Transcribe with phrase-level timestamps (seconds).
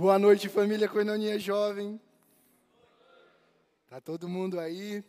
[0.00, 2.00] Boa noite, família Coinonia Jovem.
[3.86, 5.04] Tá todo mundo aí?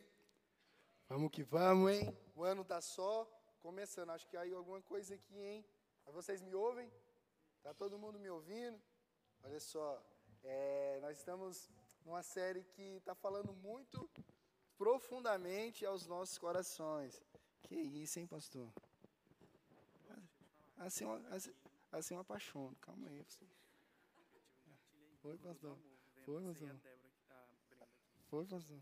[1.07, 2.13] Vamos que vamos, hein?
[2.35, 3.25] O ano tá só
[3.61, 4.09] começando.
[4.09, 5.65] Acho que aí alguma coisa aqui, hein?
[6.07, 6.91] Vocês me ouvem?
[7.63, 8.77] Tá todo mundo me ouvindo?
[9.41, 10.03] Olha só,
[10.43, 11.69] é, nós estamos
[12.03, 14.09] numa série que está falando muito
[14.77, 17.23] profundamente aos nossos corações.
[17.61, 18.67] Que isso, hein, pastor?
[20.79, 21.53] Assim, assim,
[21.93, 22.75] assim eu apaixono.
[22.81, 23.60] Calma aí, pastor.
[25.21, 25.77] Foi, pastor.
[26.25, 26.75] Foi, pastor.
[28.29, 28.79] Foi, pastor.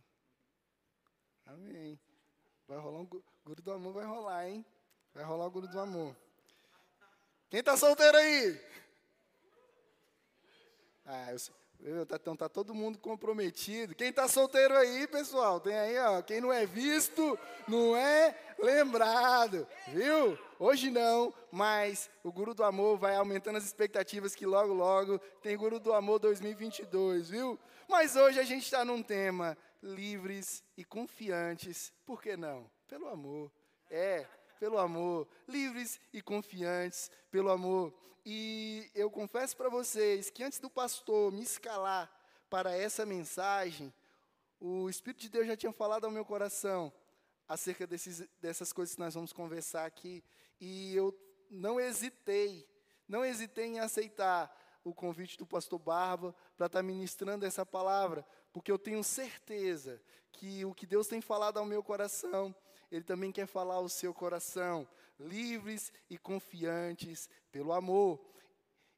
[1.45, 1.99] Amém.
[2.67, 4.65] Vai rolar um guru do amor, vai rolar, hein?
[5.13, 6.15] Vai rolar o guru do amor.
[7.49, 8.62] Quem tá solteiro aí?
[11.05, 13.95] Ah, eu, tá, então tá todo mundo comprometido.
[13.95, 15.59] Quem tá solteiro aí, pessoal?
[15.59, 16.21] Tem aí, ó.
[16.21, 19.65] Quem não é visto, não é lembrado.
[19.87, 20.37] Viu?
[20.59, 25.55] Hoje não, mas o Guru do Amor vai aumentando as expectativas que logo, logo tem
[25.55, 27.57] Guru do Amor 2022, viu?
[27.87, 31.93] Mas hoje a gente está num tema livres e confiantes.
[32.05, 32.70] Por que não?
[32.87, 33.49] Pelo amor.
[33.89, 34.27] É,
[34.60, 35.27] pelo amor.
[35.48, 37.93] Livres e confiantes pelo amor.
[38.26, 42.12] E eu confesso para vocês que antes do pastor me escalar
[42.49, 43.93] para essa mensagem,
[44.60, 46.91] o Espírito de Deus já tinha falado ao meu coração
[47.48, 50.24] acerca desses, dessas coisas que nós vamos conversar aqui.
[50.60, 51.18] E eu
[51.49, 52.68] não hesitei,
[53.07, 58.26] não hesitei em aceitar o convite do pastor Barba para estar tá ministrando essa palavra,
[58.51, 60.01] porque eu tenho certeza
[60.32, 62.54] que o que Deus tem falado ao meu coração,
[62.91, 64.88] Ele também quer falar ao seu coração,
[65.19, 68.19] livres e confiantes pelo amor.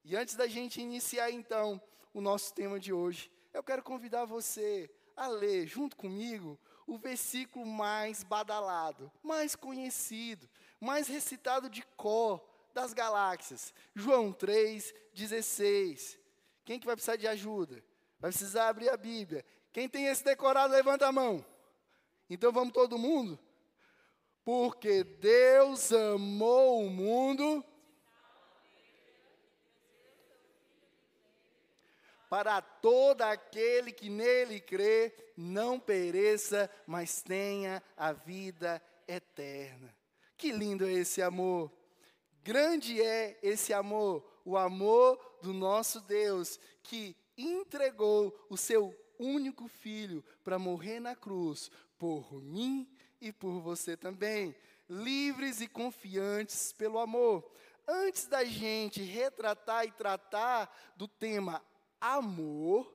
[0.04, 1.82] E antes da gente iniciar então
[2.14, 7.66] o nosso tema de hoje, eu quero convidar você a ler junto comigo o versículo
[7.66, 13.74] mais badalado, mais conhecido, mais recitado de cor das galáxias.
[13.96, 16.18] João 3,16.
[16.66, 17.84] Quem que vai precisar de ajuda?
[18.20, 19.46] Vai precisar abrir a Bíblia.
[19.72, 21.46] Quem tem esse decorado, levanta a mão.
[22.30, 23.38] Então vamos todo mundo?
[24.44, 27.64] Porque Deus amou o mundo
[32.30, 39.94] para todo aquele que nele crê, não pereça, mas tenha a vida eterna.
[40.38, 41.70] Que lindo é esse amor.
[42.42, 50.24] Grande é esse amor, o amor do nosso Deus, que entregou o seu único filho
[50.44, 51.70] para morrer na cruz
[52.00, 52.90] por mim
[53.22, 54.56] e por você também.
[54.90, 57.50] Livres e confiantes pelo amor.
[57.88, 61.64] Antes da gente retratar e tratar do tema
[62.00, 62.94] amor,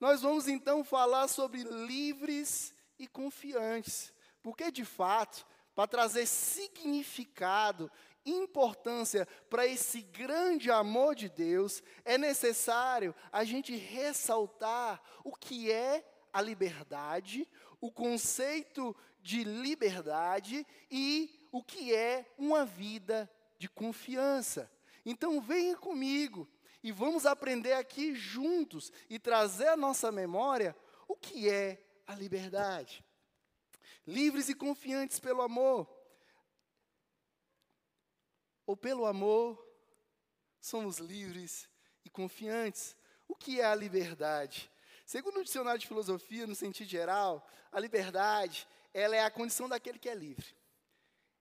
[0.00, 4.12] nós vamos então falar sobre livres e confiantes.
[4.42, 7.90] Porque, de fato, para trazer significado,
[8.26, 16.04] importância para esse grande amor de Deus, é necessário a gente ressaltar o que é
[16.32, 17.48] a liberdade,
[17.80, 18.94] o conceito
[19.28, 24.70] de liberdade e o que é uma vida de confiança.
[25.04, 26.48] Então, venha comigo
[26.82, 30.74] e vamos aprender aqui juntos e trazer à nossa memória
[31.06, 33.04] o que é a liberdade
[34.08, 35.86] livres e confiantes pelo amor.
[38.66, 39.62] Ou pelo amor,
[40.58, 41.68] somos livres
[42.04, 42.96] e confiantes.
[43.28, 44.70] O que é a liberdade?
[45.04, 49.98] Segundo o dicionário de filosofia, no sentido geral, a liberdade, ela é a condição daquele
[49.98, 50.46] que é livre.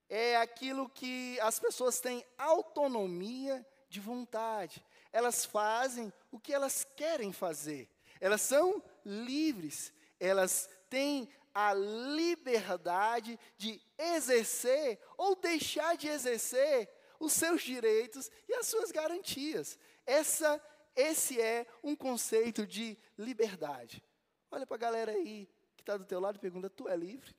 [0.09, 4.83] É aquilo que as pessoas têm autonomia de vontade.
[5.11, 7.89] Elas fazem o que elas querem fazer.
[8.19, 9.93] Elas são livres.
[10.19, 18.67] Elas têm a liberdade de exercer ou deixar de exercer os seus direitos e as
[18.67, 19.77] suas garantias.
[20.05, 20.61] Essa,
[20.95, 24.03] esse é um conceito de liberdade.
[24.51, 25.49] Olha para a galera aí
[25.87, 27.33] está do teu lado e pergunta: tu é livre?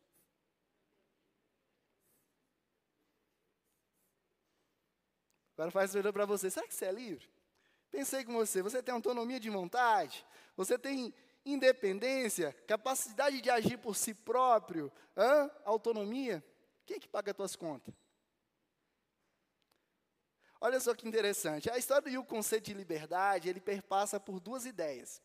[5.54, 7.28] Agora faz pergunta para você: será que você é livre?
[7.90, 10.24] Pensei com você: você tem autonomia de vontade?
[10.56, 11.14] Você tem
[11.44, 15.50] independência, capacidade de agir por si próprio, hã?
[15.64, 16.44] autonomia.
[16.86, 17.94] Quem é que paga as tuas contas?
[20.60, 21.70] Olha só que interessante.
[21.70, 25.22] A história e o conceito de liberdade, ele perpassa por duas ideias.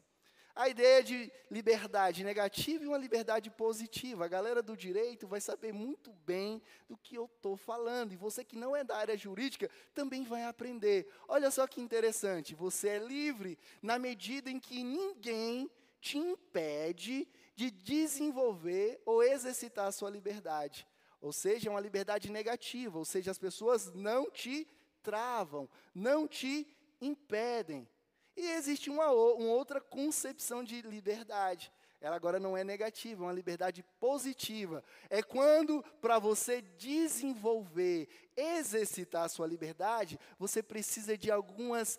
[0.55, 4.25] A ideia de liberdade negativa e uma liberdade positiva.
[4.25, 8.13] A galera do direito vai saber muito bem do que eu estou falando.
[8.13, 11.07] E você que não é da área jurídica também vai aprender.
[11.27, 12.53] Olha só que interessante.
[12.53, 19.91] Você é livre na medida em que ninguém te impede de desenvolver ou exercitar a
[19.91, 20.87] sua liberdade.
[21.19, 24.67] Ou seja, é uma liberdade negativa, ou seja, as pessoas não te
[25.01, 26.67] travam, não te
[26.99, 27.87] impedem.
[28.35, 31.71] E existe uma, uma outra concepção de liberdade.
[32.01, 34.83] Ela agora não é negativa, é uma liberdade positiva.
[35.09, 41.97] É quando, para você desenvolver, exercitar a sua liberdade, você precisa de algumas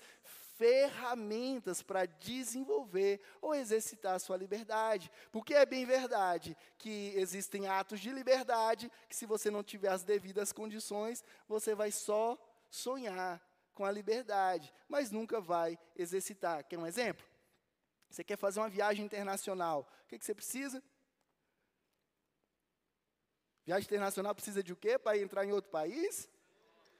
[0.56, 5.10] ferramentas para desenvolver ou exercitar a sua liberdade.
[5.32, 10.04] Porque é bem verdade que existem atos de liberdade que, se você não tiver as
[10.04, 12.38] devidas condições, você vai só
[12.70, 13.40] sonhar
[13.74, 16.64] com a liberdade, mas nunca vai exercitar.
[16.64, 17.26] Quer um exemplo?
[18.08, 20.82] Você quer fazer uma viagem internacional, o que, que você precisa?
[23.64, 26.28] Viagem internacional precisa de o quê para entrar em outro país?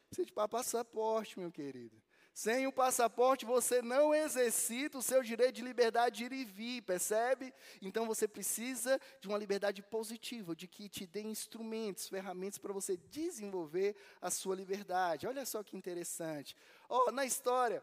[0.08, 2.02] Precisa de passaporte, meu querido.
[2.34, 6.82] Sem o passaporte, você não exercita o seu direito de liberdade de ir e vir,
[6.82, 7.54] percebe?
[7.80, 12.96] Então você precisa de uma liberdade positiva, de que te dê instrumentos, ferramentas para você
[12.96, 15.28] desenvolver a sua liberdade.
[15.28, 16.56] Olha só que interessante.
[16.88, 17.80] Oh, na história,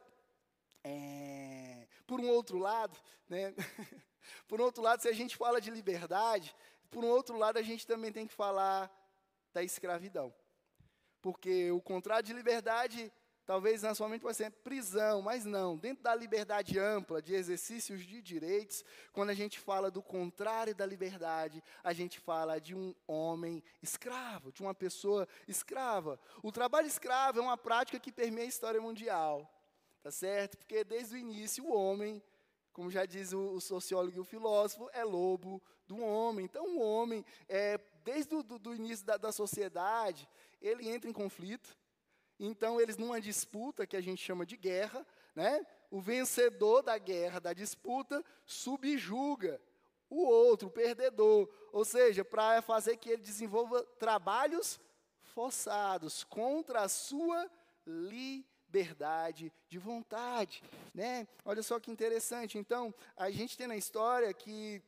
[0.83, 3.00] é, por um outro lado,
[3.30, 3.56] né?
[4.50, 6.53] por um outro lado, se a gente fala de liberdade,
[6.89, 8.92] por um outro lado, a gente também tem que falar
[9.53, 10.33] da escravidão.
[11.21, 13.13] Porque o contrário de liberdade
[13.46, 15.76] Talvez na sua mente vai ser prisão, mas não.
[15.76, 20.86] Dentro da liberdade ampla de exercícios de direitos, quando a gente fala do contrário da
[20.86, 26.20] liberdade, a gente fala de um homem escravo, de uma pessoa escrava.
[26.44, 29.52] O trabalho escravo é uma prática que permeia a história mundial,
[30.04, 30.58] tá certo?
[30.58, 32.22] Porque desde o início o homem,
[32.72, 36.46] como já diz o, sociólogo e o filósofo, é lobo do homem.
[36.46, 40.30] Então o homem, é, desde o início da, da sociedade,
[40.62, 41.81] ele entra em conflito
[42.44, 45.06] então, eles, numa disputa que a gente chama de guerra,
[45.36, 49.62] né, o vencedor da guerra, da disputa, subjuga
[50.10, 51.48] o outro, o perdedor.
[51.72, 54.80] Ou seja, para fazer que ele desenvolva trabalhos
[55.22, 57.48] forçados contra a sua
[57.86, 60.64] liberdade de vontade.
[60.96, 61.28] Né?
[61.46, 62.58] Olha só que interessante.
[62.58, 64.82] Então, a gente tem na história que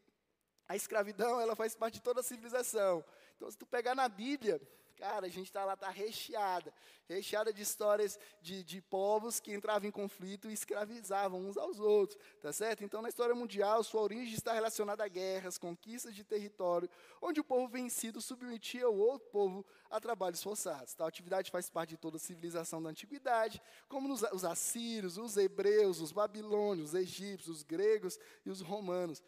[0.68, 3.06] a escravidão ela faz parte de toda a civilização.
[3.36, 4.60] Então, se tu pegar na Bíblia,
[5.04, 6.74] Cara, a gente está lá, está recheada,
[7.10, 12.18] recheada de histórias de, de povos que entravam em conflito e escravizavam uns aos outros,
[12.42, 12.86] tá certo?
[12.86, 16.90] Então, na história mundial, sua origem está relacionada a guerras, conquistas de território,
[17.22, 20.96] onde o povo vencido submetia o outro povo a trabalhos forçados.
[20.96, 25.38] Tal atividade faz parte de toda a civilização da antiguidade, como nos, os assírios, os
[25.38, 29.22] hebreus, os babilônios, os egípcios, os gregos e os romanos.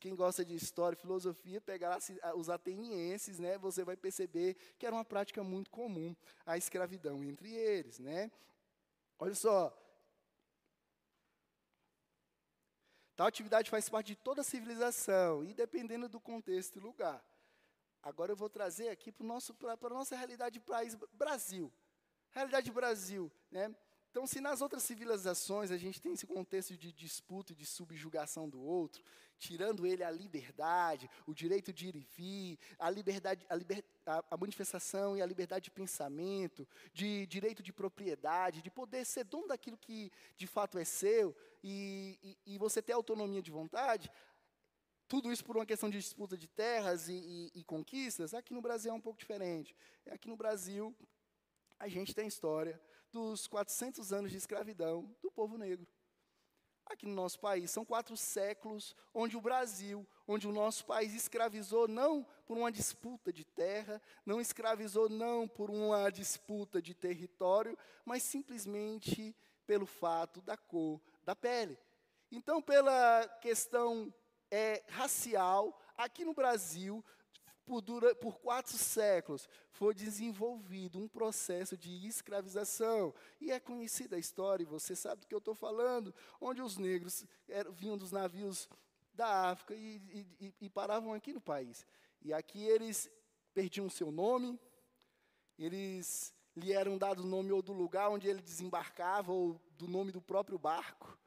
[0.00, 1.98] Quem gosta de história e filosofia, pegar
[2.34, 6.16] os atenienses, né, você vai perceber que era uma prática muito comum
[6.46, 8.30] a escravidão entre eles, né?
[9.18, 9.78] Olha só.
[13.14, 17.22] Tal atividade faz parte de toda a civilização, e dependendo do contexto e lugar.
[18.02, 21.72] Agora eu vou trazer aqui para a nossa realidade país, Brasil.
[22.30, 23.30] Realidade Brasil.
[23.50, 23.74] Né?
[24.12, 28.46] Então, se nas outras civilizações a gente tem esse contexto de disputa e de subjugação
[28.46, 29.02] do outro,
[29.38, 34.22] tirando ele a liberdade, o direito de ir e vir, a liberdade, a, liber, a,
[34.30, 39.48] a manifestação e a liberdade de pensamento, de direito de propriedade, de poder ser dono
[39.48, 44.10] daquilo que de fato é seu e, e, e você ter autonomia de vontade,
[45.12, 48.62] tudo isso por uma questão de disputa de terras e, e, e, conquistas, aqui no
[48.62, 49.76] Brasil é um pouco diferente.
[50.10, 50.96] Aqui no Brasil,
[51.78, 52.80] a gente tem história
[53.12, 55.86] dos 400 anos de escravidão do povo negro.
[56.86, 61.86] Aqui no nosso país, são quatro séculos onde o Brasil, onde o nosso país escravizou
[61.86, 68.22] não por uma disputa de terra, não escravizou não por uma disputa de território, mas
[68.22, 71.78] simplesmente pelo fato da cor da pele.
[72.30, 74.10] Então, pela questão
[74.52, 77.02] é, racial, aqui no Brasil,
[77.64, 77.82] por,
[78.16, 83.14] por quatro séculos, foi desenvolvido um processo de escravização.
[83.40, 86.76] E é conhecida a história, e você sabe do que eu estou falando, onde os
[86.76, 88.68] negros eram, vinham dos navios
[89.14, 91.86] da África e, e, e paravam aqui no país.
[92.20, 93.10] E aqui eles
[93.54, 94.60] perdiam seu nome,
[95.58, 100.12] eles lhe eram dados o nome ou do lugar onde ele desembarcava, ou do nome
[100.12, 101.18] do próprio barco.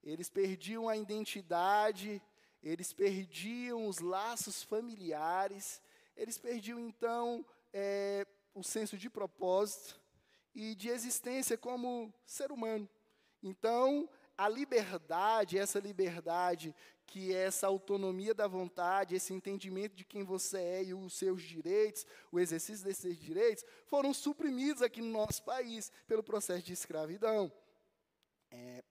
[0.00, 2.22] Eles perdiam a identidade,
[2.62, 5.80] eles perdiam os laços familiares,
[6.16, 10.00] eles perdiam então é, o senso de propósito
[10.54, 12.88] e de existência como ser humano.
[13.42, 16.74] Então, a liberdade, essa liberdade,
[17.06, 21.42] que é essa autonomia da vontade, esse entendimento de quem você é e os seus
[21.42, 27.50] direitos, o exercício desses direitos, foram suprimidos aqui no nosso país pelo processo de escravidão.
[28.50, 28.82] É,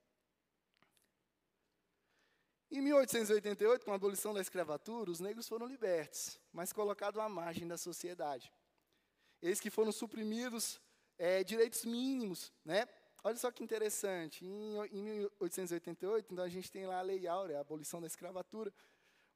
[2.69, 7.67] em 1888, com a abolição da escravatura, os negros foram libertos, mas colocados à margem
[7.67, 8.51] da sociedade.
[9.41, 10.81] Eles que foram suprimidos
[11.17, 12.85] é, direitos mínimos, né?
[13.23, 17.57] olha só que interessante, em, em 1888, então a gente tem lá a Lei Áurea,
[17.57, 18.73] a abolição da escravatura,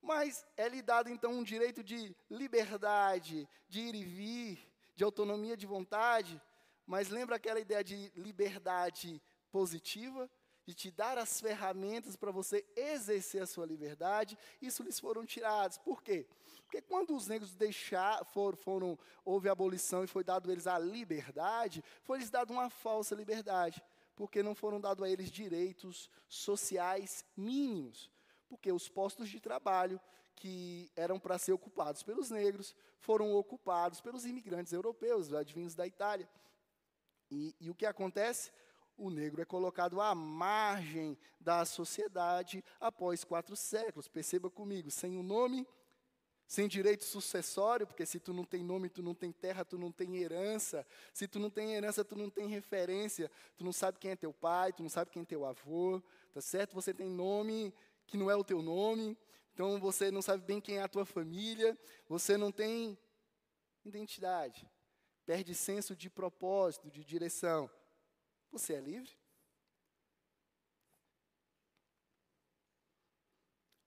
[0.01, 5.55] mas é lhe dado então um direito de liberdade, de ir e vir, de autonomia
[5.55, 6.41] de vontade,
[6.85, 9.21] mas lembra aquela ideia de liberdade
[9.51, 10.29] positiva?
[10.71, 15.77] De te dar as ferramentas para você exercer a sua liberdade, isso lhes foram tirados.
[15.77, 16.25] Por quê?
[16.63, 20.79] Porque quando os negros deixar, for, foram, houve abolição e foi dado a eles a
[20.79, 23.83] liberdade, foi lhes dado uma falsa liberdade,
[24.15, 28.09] porque não foram dados a eles direitos sociais mínimos
[28.51, 29.97] porque os postos de trabalho
[30.35, 36.27] que eram para ser ocupados pelos negros foram ocupados pelos imigrantes europeus, advindos da Itália.
[37.29, 38.51] E, e o que acontece?
[39.01, 44.07] O negro é colocado à margem da sociedade após quatro séculos.
[44.07, 45.67] Perceba comigo, sem um nome,
[46.45, 49.91] sem direito sucessório, porque se tu não tem nome, tu não tem terra, tu não
[49.91, 50.85] tem herança.
[51.11, 53.31] Se tu não tem herança, tu não tem referência.
[53.57, 55.99] Tu não sabe quem é teu pai, tu não sabe quem é teu avô,
[56.31, 56.75] tá certo?
[56.75, 57.73] Você tem nome,
[58.05, 59.17] que não é o teu nome,
[59.51, 61.75] então você não sabe bem quem é a tua família,
[62.07, 62.95] você não tem
[63.83, 64.69] identidade,
[65.25, 67.67] perde senso de propósito, de direção.
[68.51, 69.11] Você é livre?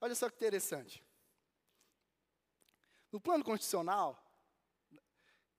[0.01, 1.05] Olha só que interessante.
[3.13, 4.21] No plano constitucional,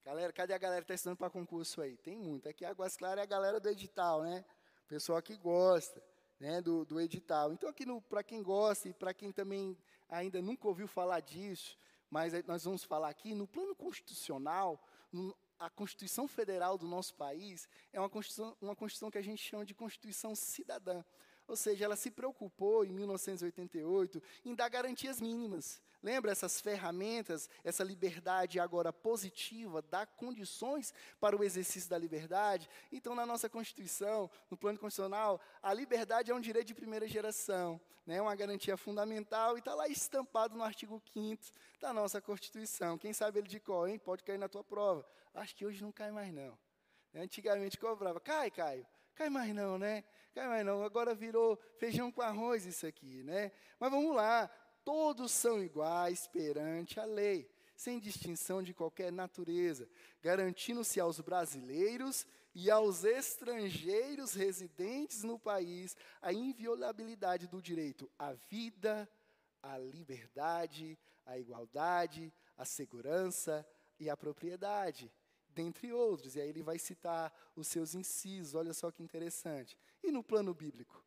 [0.03, 1.97] galera, cadê a galera que está estudando para concurso aí?
[1.97, 2.49] Tem muito.
[2.49, 4.43] Aqui Águas Claras é a galera do edital, né?
[4.83, 6.03] O pessoal que gosta
[6.39, 7.53] né, do, do edital.
[7.53, 9.77] Então, aqui para quem gosta e para quem também
[10.09, 11.77] ainda nunca ouviu falar disso,
[12.09, 14.83] mas nós vamos falar aqui, no plano constitucional,
[15.59, 19.65] a Constituição Federal do nosso país é uma Constituição, uma Constituição que a gente chama
[19.65, 21.03] de Constituição Cidadã.
[21.47, 25.81] Ou seja, ela se preocupou, em 1988, em dar garantias mínimas.
[26.01, 32.69] Lembra essas ferramentas, essa liberdade agora positiva, dá condições para o exercício da liberdade?
[32.91, 37.81] Então, na nossa Constituição, no plano constitucional, a liberdade é um direito de primeira geração,
[38.05, 41.43] né, uma garantia fundamental, e está lá estampado no artigo 5
[41.79, 42.99] da nossa Constituição.
[42.99, 43.97] Quem sabe ele de qual, hein?
[43.97, 45.03] Pode cair na tua prova.
[45.33, 46.57] Acho que hoje não cai mais, não.
[47.15, 48.19] Antigamente cobrava.
[48.19, 48.85] Cai, Caio.
[49.15, 50.03] Cai mais não, né?
[50.35, 50.83] Cai mais não.
[50.83, 53.53] Agora virou feijão com arroz isso aqui, né?
[53.79, 54.49] Mas vamos lá.
[54.83, 59.89] Todos são iguais perante a lei, sem distinção de qualquer natureza,
[60.21, 69.09] garantindo-se aos brasileiros e aos estrangeiros residentes no país a inviolabilidade do direito à vida,
[69.63, 73.65] à liberdade, à igualdade, à segurança
[73.97, 75.09] e à propriedade
[75.55, 76.35] dentre outros.
[76.35, 79.77] E aí ele vai citar os seus incisos, olha só que interessante.
[80.03, 81.03] E no plano bíblico?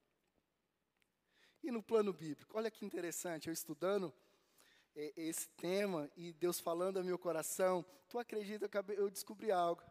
[1.63, 2.57] E no plano bíblico?
[2.57, 4.13] Olha que interessante, eu estudando
[4.97, 9.83] é, esse tema e Deus falando ao meu coração, tu acredita que eu descobri algo?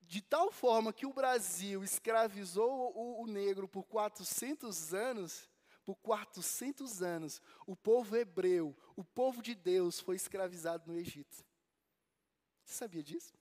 [0.00, 5.48] De tal forma que o Brasil escravizou o, o negro por 400 anos,
[5.84, 11.44] por 400 anos, o povo hebreu, o povo de Deus foi escravizado no Egito.
[12.70, 13.34] Você sabia disso?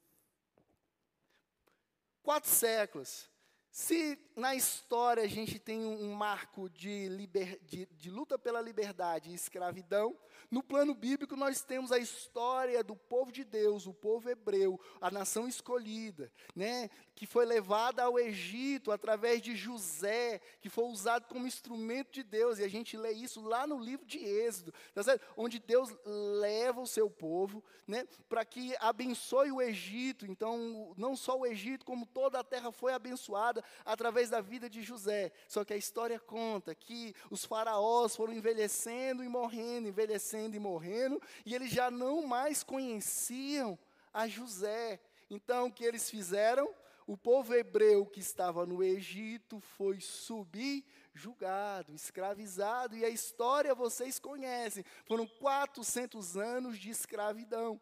[2.23, 3.29] Quatro séculos.
[3.71, 9.29] Se na história a gente tem um marco de, liber, de, de, luta pela liberdade
[9.29, 10.17] e escravidão,
[10.49, 15.11] no plano bíblico nós temos a história do povo de Deus, o povo hebreu, a
[15.11, 21.45] nação escolhida, né, que foi levada ao Egito através de José, que foi usado como
[21.45, 25.01] instrumento de Deus, e a gente lê isso lá no livro de Êxodo, tá
[25.37, 30.27] onde Deus leva o seu povo né, para que abençoe o Egito.
[30.27, 34.81] Então, não só o Egito, como toda a terra foi abençoada através da vida de
[34.81, 35.31] José.
[35.47, 41.21] Só que a história conta que os faraós foram envelhecendo e morrendo, envelhecendo e morrendo,
[41.45, 43.77] e eles já não mais conheciam
[44.13, 44.99] a José.
[45.29, 46.73] Então, o que eles fizeram?
[47.09, 54.85] o povo hebreu que estava no Egito foi subjugado, escravizado, e a história vocês conhecem.
[55.07, 57.81] Foram 400 anos de escravidão.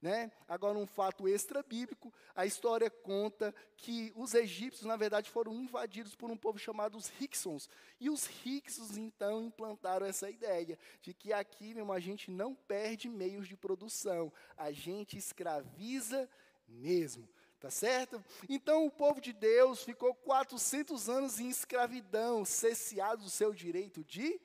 [0.00, 0.32] Né?
[0.48, 6.14] Agora, um fato extra bíblico: a história conta que os egípcios, na verdade, foram invadidos
[6.14, 7.68] por um povo chamado os Hixons.
[8.00, 13.10] E os Hixons, então, implantaram essa ideia de que aqui, meu, a gente não perde
[13.10, 16.28] meios de produção, a gente escraviza
[16.66, 17.28] mesmo.
[17.58, 18.24] Tá certo?
[18.48, 24.40] Então o povo de Deus ficou 400 anos em escravidão, cesseado do seu direito de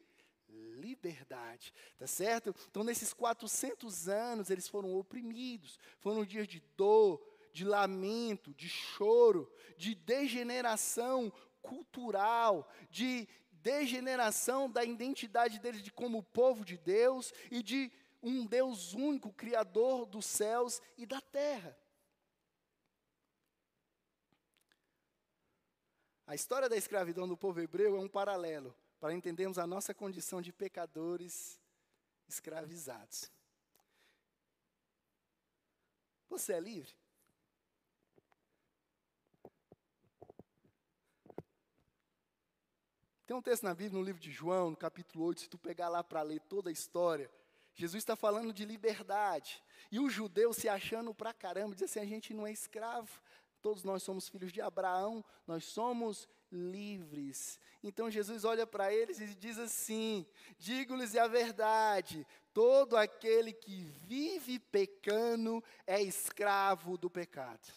[0.76, 2.54] liberdade, tá certo?
[2.70, 9.52] Então nesses 400 anos eles foram oprimidos, foram dias de dor, de lamento, de choro,
[9.78, 17.92] de degeneração cultural, de degeneração da identidade deles de como povo de Deus e de
[18.22, 21.78] um Deus único, criador dos céus e da terra.
[26.28, 28.76] A história da escravidão do povo hebreu é um paralelo
[29.06, 31.60] para entendermos a nossa condição de pecadores
[32.28, 33.32] escravizados.
[36.28, 36.92] Você é livre?
[43.28, 45.88] Tem um texto na Bíblia, no livro de João, no capítulo 8, se tu pegar
[45.88, 47.30] lá para ler toda a história,
[47.76, 49.64] Jesus está falando de liberdade.
[49.92, 53.22] E o judeu se achando pra caramba, diz assim: a gente não é escravo,
[53.62, 57.60] todos nós somos filhos de Abraão, nós somos livres.
[57.84, 60.26] Então Jesus olha para eles e diz assim:
[60.58, 67.72] digo-lhes a verdade, todo aquele que vive pecando é escravo do pecado.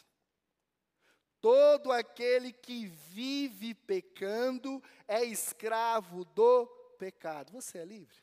[1.40, 6.66] Todo aquele que vive pecando é escravo do
[6.98, 7.52] pecado.
[7.52, 8.18] Você é livre?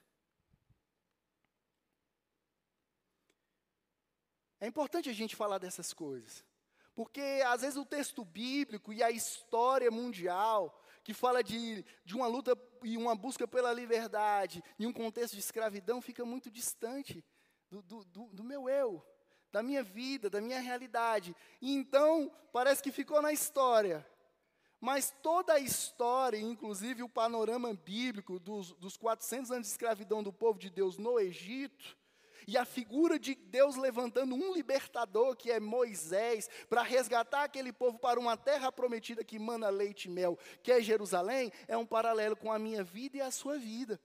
[4.60, 6.44] É importante a gente falar dessas coisas,
[6.96, 12.26] porque às vezes o texto bíblico e a história mundial, que fala de, de uma
[12.26, 17.24] luta e uma busca pela liberdade, em um contexto de escravidão, fica muito distante
[17.70, 19.06] do, do, do, do meu eu,
[19.52, 21.36] da minha vida, da minha realidade.
[21.62, 24.08] E então, parece que ficou na história.
[24.80, 30.32] Mas toda a história, inclusive o panorama bíblico dos, dos 400 anos de escravidão do
[30.32, 31.98] povo de Deus no Egito,
[32.48, 37.98] e a figura de Deus levantando um libertador, que é Moisés, para resgatar aquele povo
[37.98, 42.36] para uma terra prometida que mana leite e mel, que é Jerusalém, é um paralelo
[42.36, 44.00] com a minha vida e a sua vida.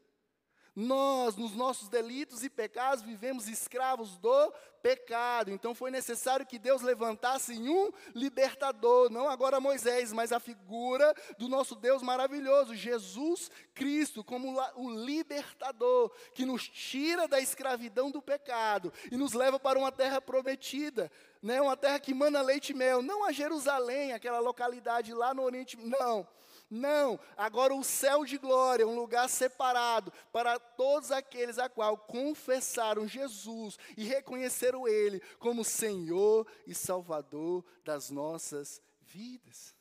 [0.74, 5.50] Nós, nos nossos delitos e pecados, vivemos escravos do pecado.
[5.50, 11.48] Então foi necessário que Deus levantasse um libertador, não agora Moisés, mas a figura do
[11.48, 18.92] nosso Deus maravilhoso, Jesus Cristo, como o libertador, que nos tira da escravidão do pecado
[19.10, 21.10] e nos leva para uma terra prometida,
[21.42, 21.60] né?
[21.60, 25.76] uma terra que mana leite e mel, não a Jerusalém, aquela localidade lá no Oriente,
[25.76, 26.26] não
[26.70, 33.09] não, agora o céu de glória, um lugar separado para todos aqueles a qual confessaram
[33.09, 39.74] Jesus e reconheceram Ele como Senhor e Salvador das nossas vidas.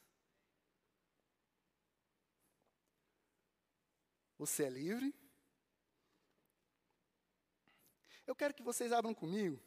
[4.39, 5.13] Você é livre?
[8.25, 9.61] Eu quero que vocês abram comigo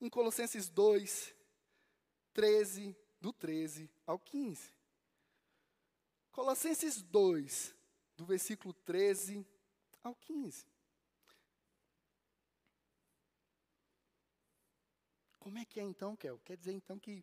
[0.00, 1.36] em Colossenses 2,
[2.32, 4.79] 13, do 13 ao 15.
[6.40, 7.76] Colossenses 2,
[8.16, 9.46] do versículo 13
[10.02, 10.66] ao 15.
[15.38, 16.38] Como é que é então, Kel?
[16.38, 17.22] Quer dizer então que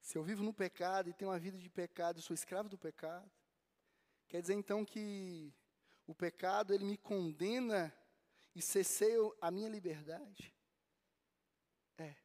[0.00, 2.76] se eu vivo no pecado e tenho uma vida de pecado, eu sou escravo do
[2.76, 3.30] pecado?
[4.26, 5.54] Quer dizer então que
[6.08, 7.96] o pecado ele me condena
[8.52, 10.52] e cesseia a minha liberdade?
[11.96, 12.16] É.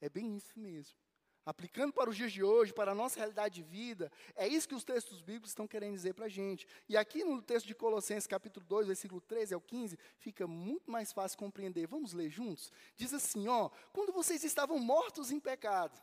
[0.00, 1.03] É bem isso mesmo
[1.44, 4.74] aplicando para os dias de hoje, para a nossa realidade de vida, é isso que
[4.74, 6.66] os textos bíblicos estão querendo dizer para a gente.
[6.88, 11.12] E aqui no texto de Colossenses, capítulo 2, versículo 13 ao 15, fica muito mais
[11.12, 11.86] fácil compreender.
[11.86, 12.72] Vamos ler juntos?
[12.96, 16.00] Diz assim: ó, quando vocês estavam mortos em pecado,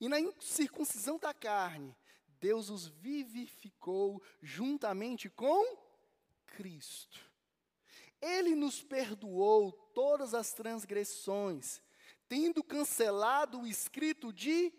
[0.00, 1.94] e na circuncisão da carne,
[2.40, 5.76] Deus os vivificou juntamente com
[6.46, 7.20] Cristo.
[8.20, 11.80] Ele nos perdoou todas as transgressões
[12.28, 14.72] tendo cancelado o escrito de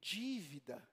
[0.00, 0.86] dívida,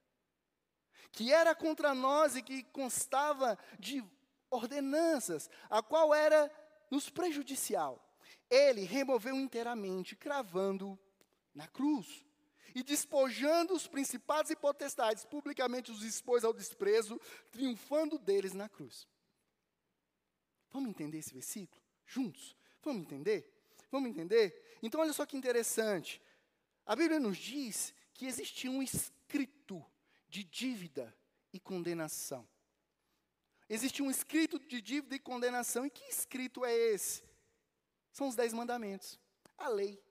[1.11, 4.03] que era contra nós e que constava de
[4.49, 6.51] ordenanças, a qual era
[6.89, 8.05] nos prejudicial.
[8.49, 10.99] Ele removeu inteiramente, cravando
[11.53, 12.25] na cruz.
[12.73, 17.19] E despojando os principados e potestades, publicamente os expôs ao desprezo,
[17.51, 19.07] triunfando deles na cruz.
[20.71, 21.81] Vamos entender esse versículo?
[22.05, 22.55] Juntos?
[22.81, 23.60] Vamos entender?
[23.91, 24.77] Vamos entender?
[24.81, 26.21] Então, olha só que interessante.
[26.85, 29.83] A Bíblia nos diz que existia um escrito
[30.29, 31.13] de dívida
[31.53, 32.47] e condenação.
[33.69, 35.85] Existe um escrito de dívida e condenação.
[35.85, 37.23] E que escrito é esse?
[38.11, 39.19] São os dez mandamentos.
[39.57, 40.01] A lei.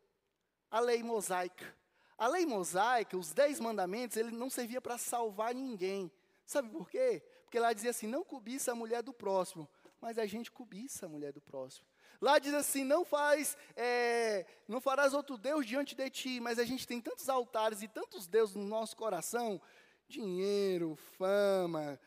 [0.70, 1.76] A lei mosaica.
[2.16, 6.12] A lei mosaica, os dez mandamentos, ele não servia para salvar ninguém.
[6.44, 7.22] Sabe por quê?
[7.44, 9.68] Porque lá dizia assim: não cobiça a mulher do próximo.
[10.00, 11.86] Mas a gente cobiça a mulher do próximo.
[12.20, 16.40] Lá diz assim: não faz, é, não farás outro Deus diante de ti.
[16.40, 19.60] Mas a gente tem tantos altares e tantos deuses no nosso coração:
[20.06, 21.98] dinheiro, fama,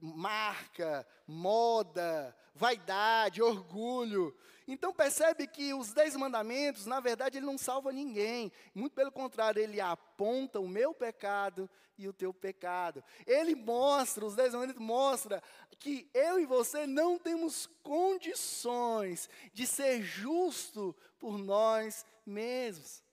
[0.00, 4.36] marca, moda, vaidade, orgulho.
[4.66, 8.50] Então percebe que os dez mandamentos, na verdade, ele não salva ninguém.
[8.74, 13.02] Muito pelo contrário, ele aponta o meu pecado e o teu pecado.
[13.26, 15.42] Ele mostra, os dez mandamentos mostra
[15.78, 23.04] que eu e você não temos condições de ser justo por nós mesmos.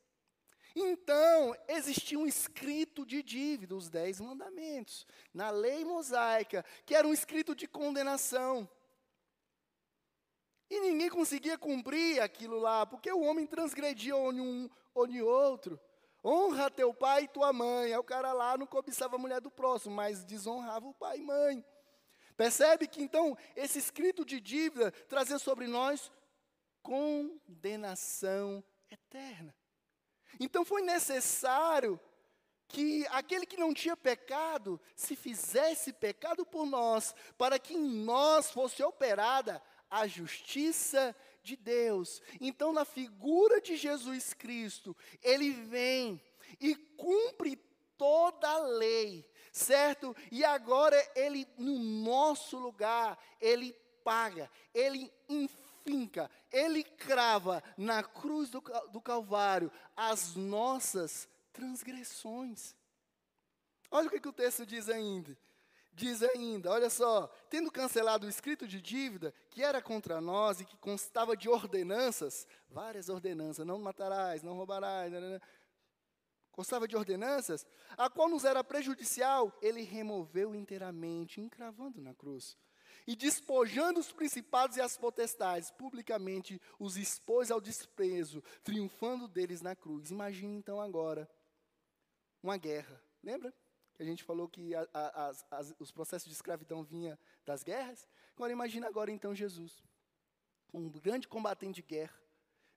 [0.75, 7.13] Então, existia um escrito de dívida, os dez mandamentos, na lei mosaica, que era um
[7.13, 8.67] escrito de condenação.
[10.73, 15.79] E ninguém conseguia cumprir aquilo lá, porque o homem transgredia ou um ou em outro.
[16.25, 17.93] Honra teu pai e tua mãe.
[17.93, 21.21] Aí o cara lá não cobiçava a mulher do próximo, mas desonrava o pai e
[21.21, 21.63] mãe.
[22.36, 26.12] Percebe que então esse escrito de dívida trazia sobre nós
[26.81, 29.55] condenação eterna.
[30.39, 31.99] Então foi necessário
[32.67, 38.49] que aquele que não tinha pecado se fizesse pecado por nós, para que em nós
[38.49, 39.62] fosse operada
[39.93, 42.19] a justiça de Deus.
[42.41, 46.19] Então, na figura de Jesus Cristo, ele vem
[46.60, 47.56] e cumpre
[47.95, 50.15] toda a lei, certo?
[50.32, 53.71] E agora ele, no nosso lugar, ele
[54.03, 55.13] paga, ele
[55.86, 62.75] finca, ele crava na cruz do, do Calvário as nossas transgressões.
[63.91, 65.38] Olha o que, que o texto diz ainda.
[65.95, 70.65] Diz ainda, olha só, tendo cancelado o escrito de dívida que era contra nós e
[70.65, 75.41] que constava de ordenanças, várias ordenanças, não matarás, não roubarás, né, né, né
[76.51, 77.65] constava de ordenanças,
[77.97, 82.58] a qual nos era prejudicial, ele removeu inteiramente, encravando na cruz.
[83.06, 89.75] E despojando os principados e as potestades, publicamente os expôs ao desprezo, triunfando deles na
[89.75, 90.10] cruz.
[90.10, 91.29] Imagine então agora
[92.41, 93.01] uma guerra.
[93.21, 93.53] Lembra?
[93.95, 98.08] Que a gente falou que a, a, as, os processos de escravidão vinham das guerras.
[98.36, 99.84] Agora imagine agora então Jesus,
[100.73, 102.19] um grande combatente de guerra,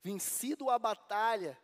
[0.03, 1.59] vencido a batalha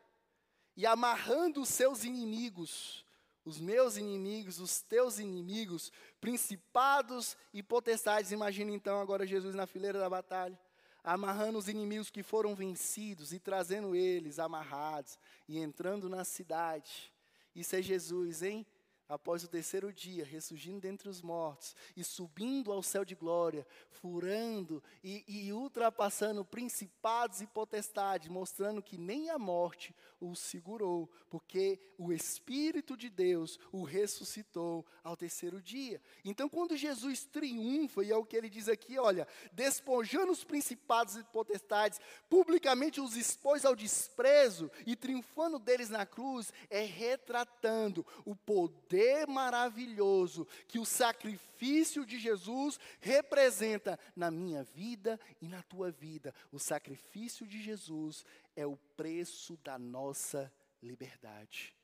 [0.76, 3.04] e amarrando os seus inimigos
[3.44, 8.30] os meus inimigos, os teus inimigos, principados e potestades.
[8.30, 10.58] Imagina então agora Jesus na fileira da batalha,
[11.02, 17.12] amarrando os inimigos que foram vencidos e trazendo eles amarrados e entrando na cidade.
[17.54, 18.66] Isso é Jesus, hein?
[19.12, 24.82] Após o terceiro dia, ressurgindo dentre os mortos e subindo ao céu de glória, furando
[25.04, 32.10] e, e, ultrapassando principados e potestades, mostrando que nem a morte o segurou, porque o
[32.10, 36.00] Espírito de Deus o ressuscitou ao terceiro dia.
[36.24, 41.16] Então, quando Jesus triunfa, e é o que ele diz aqui, olha, despojando os principados
[41.16, 48.34] e potestades, publicamente os expôs ao desprezo e triunfando deles na cruz, é retratando o
[48.34, 55.90] poder poder maravilhoso que o sacrifício de Jesus representa na minha vida e na tua
[55.90, 56.32] vida.
[56.52, 61.76] O sacrifício de Jesus é o preço da nossa liberdade.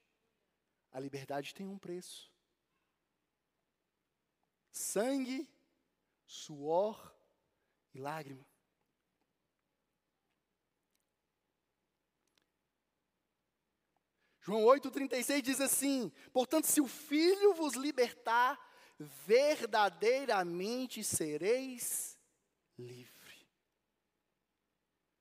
[0.93, 2.33] A liberdade tem um preço.
[4.71, 5.49] Sangue,
[6.25, 7.15] suor
[7.93, 8.47] e lágrima.
[14.49, 18.59] João 8,36 diz assim: Portanto, se o Filho vos libertar,
[18.99, 22.19] verdadeiramente sereis
[22.79, 23.47] livre.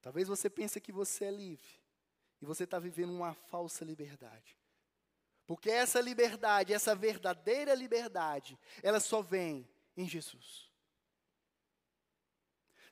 [0.02, 1.68] Talvez você pense que você é livre
[2.42, 4.58] e você está vivendo uma falsa liberdade.
[5.46, 10.72] Porque essa liberdade, essa verdadeira liberdade, ela só vem em Jesus.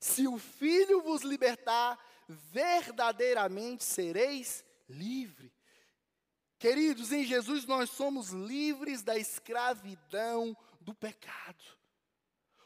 [0.01, 5.55] Se o Filho vos libertar, verdadeiramente sereis livre.
[6.65, 11.63] Queridos, em Jesus nós somos livres da escravidão do pecado.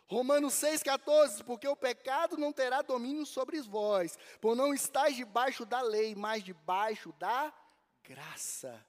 [0.05, 5.81] Romanos 6,14, porque o pecado não terá domínio sobre vós, por não estáis debaixo da
[5.81, 7.53] lei, mas debaixo da
[8.01, 8.87] graça.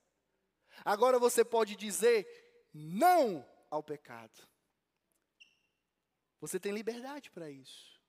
[0.84, 4.46] Agora você pode dizer não ao pecado.
[6.40, 8.00] Você tem liberdade para isso.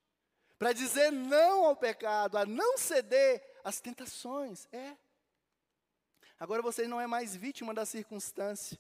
[0.59, 4.67] Para dizer não ao pecado, a não ceder às tentações.
[4.71, 4.95] É.
[6.41, 8.75] Agora você não é mais vítima da circunstância.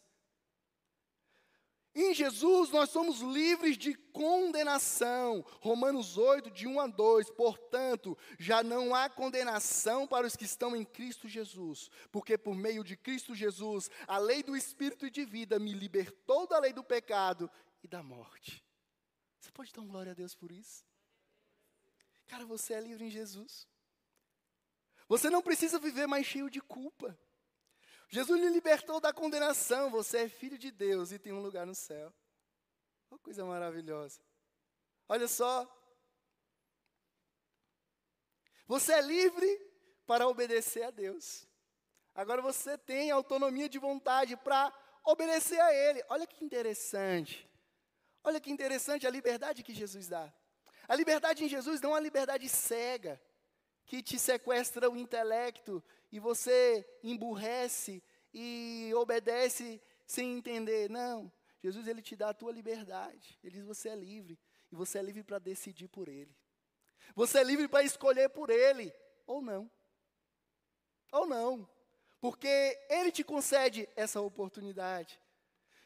[1.93, 5.45] Em Jesus nós somos livres de condenação.
[5.59, 7.29] Romanos 8, de 1 a 2.
[7.29, 12.83] Portanto, já não há condenação para os que estão em Cristo Jesus, porque por meio
[12.83, 16.83] de Cristo Jesus, a lei do Espírito e de vida me libertou da lei do
[16.83, 17.47] pecado
[17.83, 18.65] e da morte.
[19.39, 20.83] Você pode dar glória a Deus por isso?
[22.25, 23.67] Cara, você é livre em Jesus.
[25.07, 27.15] Você não precisa viver mais cheio de culpa.
[28.11, 29.89] Jesus lhe libertou da condenação.
[29.89, 32.13] Você é filho de Deus e tem um lugar no céu.
[33.09, 34.19] Uma coisa maravilhosa.
[35.07, 35.65] Olha só.
[38.67, 39.49] Você é livre
[40.05, 41.47] para obedecer a Deus.
[42.13, 44.73] Agora você tem autonomia de vontade para
[45.05, 46.03] obedecer a Ele.
[46.09, 47.49] Olha que interessante.
[48.25, 50.31] Olha que interessante a liberdade que Jesus dá.
[50.85, 53.21] A liberdade em Jesus não é uma liberdade cega,
[53.85, 60.89] que te sequestra o intelecto e você emburrece e obedece sem entender.
[60.89, 63.39] Não, Jesus ele te dá a tua liberdade.
[63.43, 64.39] Ele diz você é livre
[64.71, 66.35] e você é livre para decidir por ele.
[67.15, 68.93] Você é livre para escolher por ele
[69.25, 69.69] ou não.
[71.11, 71.69] Ou não.
[72.19, 72.47] Porque
[72.89, 75.19] ele te concede essa oportunidade.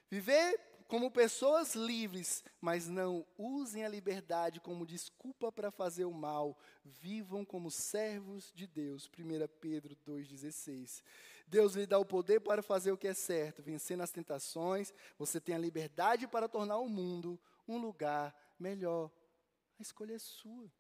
[0.10, 6.58] Viver como pessoas livres, mas não usem a liberdade como desculpa para fazer o mal.
[6.84, 9.08] Vivam como servos de Deus.
[9.08, 11.02] 1 Pedro 2,16.
[11.48, 14.94] Deus lhe dá o poder para fazer o que é certo, vencendo as tentações.
[15.18, 19.12] Você tem a liberdade para tornar o mundo um lugar melhor.
[19.80, 20.72] A escolha é sua.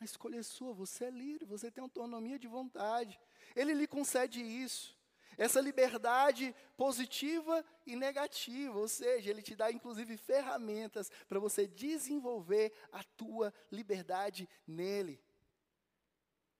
[0.00, 3.18] A escolha é sua, você é livre, você tem autonomia de vontade.
[3.54, 4.97] Ele lhe concede isso.
[5.38, 12.72] Essa liberdade positiva e negativa, ou seja, ele te dá inclusive ferramentas para você desenvolver
[12.90, 15.22] a tua liberdade nele.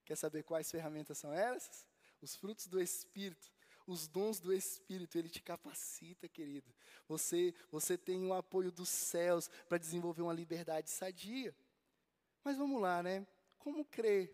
[0.05, 1.85] Quer saber quais ferramentas são essas?
[2.23, 3.53] Os frutos do Espírito,
[3.85, 6.73] os dons do Espírito, ele te capacita, querido.
[7.09, 11.53] Você, você tem o apoio dos céus para desenvolver uma liberdade sadia.
[12.45, 13.27] Mas vamos lá, né?
[13.59, 14.33] Como crer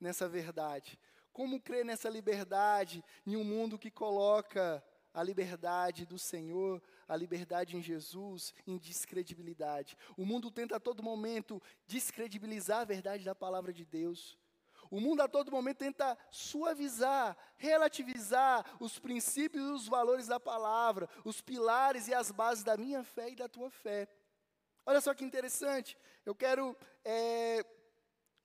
[0.00, 0.98] nessa verdade?
[1.32, 7.76] Como crer nessa liberdade em um mundo que coloca a liberdade do Senhor, a liberdade
[7.76, 9.96] em Jesus, em descredibilidade?
[10.16, 14.38] O mundo tenta a todo momento descredibilizar a verdade da palavra de Deus.
[14.90, 21.08] O mundo a todo momento tenta suavizar, relativizar os princípios e os valores da palavra,
[21.24, 24.06] os pilares e as bases da minha fé e da tua fé.
[24.84, 25.96] Olha só que interessante.
[26.26, 27.64] Eu quero é,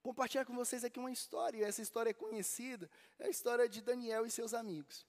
[0.08, 3.82] compartilhar com vocês aqui uma história, e essa história é conhecida, é a história de
[3.82, 5.06] Daniel e seus amigos.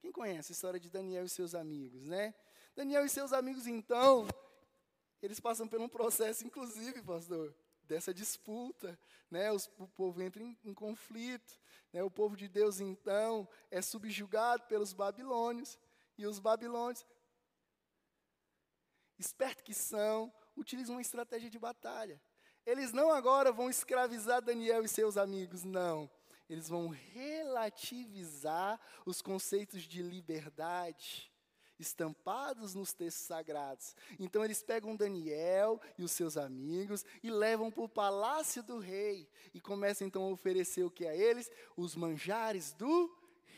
[0.00, 2.34] Quem conhece a história de Daniel e seus amigos, né?
[2.74, 4.26] Daniel e seus amigos, então,
[5.22, 8.98] eles passam por um processo, inclusive, pastor, dessa disputa,
[9.30, 9.52] né?
[9.52, 11.60] Os, o povo entra em, em conflito,
[11.92, 12.02] né?
[12.02, 15.78] O povo de Deus, então, é subjugado pelos babilônios,
[16.18, 17.06] e os babilônios,
[19.20, 22.20] espertos que são, utilizam uma estratégia de batalha.
[22.66, 26.10] Eles não agora vão escravizar Daniel e seus amigos, não.
[26.50, 31.32] Eles vão relativizar os conceitos de liberdade
[31.78, 33.94] estampados nos textos sagrados.
[34.18, 39.28] Então eles pegam Daniel e os seus amigos e levam para o palácio do rei
[39.54, 41.50] e começam então a oferecer o que a eles?
[41.76, 43.14] Os manjares do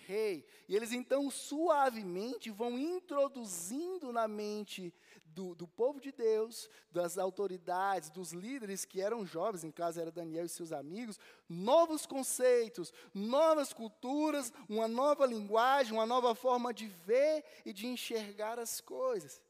[0.07, 0.44] rei.
[0.68, 4.92] E eles então suavemente vão introduzindo na mente
[5.38, 10.11] do, do, povo de Deus, das autoridades, dos líderes que eram jovens, em casa era
[10.11, 11.16] Daniel e seus amigos,
[11.48, 18.59] novos conceitos, novas culturas, uma nova linguagem, uma nova forma de ver e de enxergar
[18.59, 19.40] as coisas.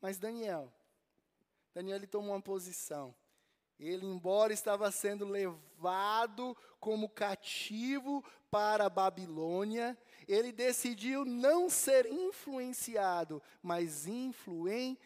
[0.00, 0.72] Mas Daniel,
[1.74, 3.14] Daniel ele tomou uma posição.
[3.78, 9.98] Ele, embora estava sendo levado como cativo para a Babilônia,
[10.28, 15.04] ele decidiu não ser influenciado, mas influenciar.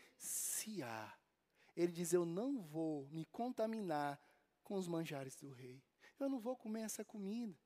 [1.76, 4.20] Ele diz: Eu não vou me contaminar
[4.64, 5.82] com os manjares do rei.
[6.18, 7.56] Eu não vou comer essa comida.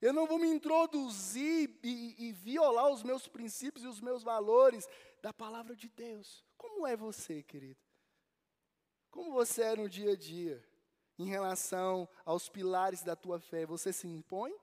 [0.00, 4.88] Eu não vou me introduzir e, e, violar os meus princípios e os meus valores
[5.20, 6.42] da palavra de Deus.
[6.56, 7.78] Como é você, querido?
[9.10, 10.64] Como você é no dia a dia
[11.18, 13.66] em relação aos pilares da tua fé?
[13.66, 14.54] Você se impõe?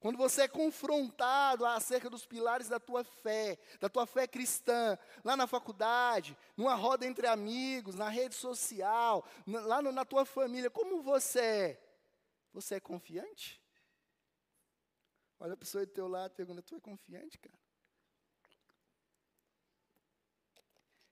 [0.00, 5.36] Quando você é confrontado acerca dos pilares da tua fé, da tua fé cristã, lá
[5.36, 11.02] na faculdade, numa roda entre amigos, na rede social, lá no, na tua família, como
[11.02, 11.82] você é?
[12.52, 13.60] Você é confiante?
[15.40, 17.58] Olha a pessoa do teu lado e pergunta, tu é confiante, cara?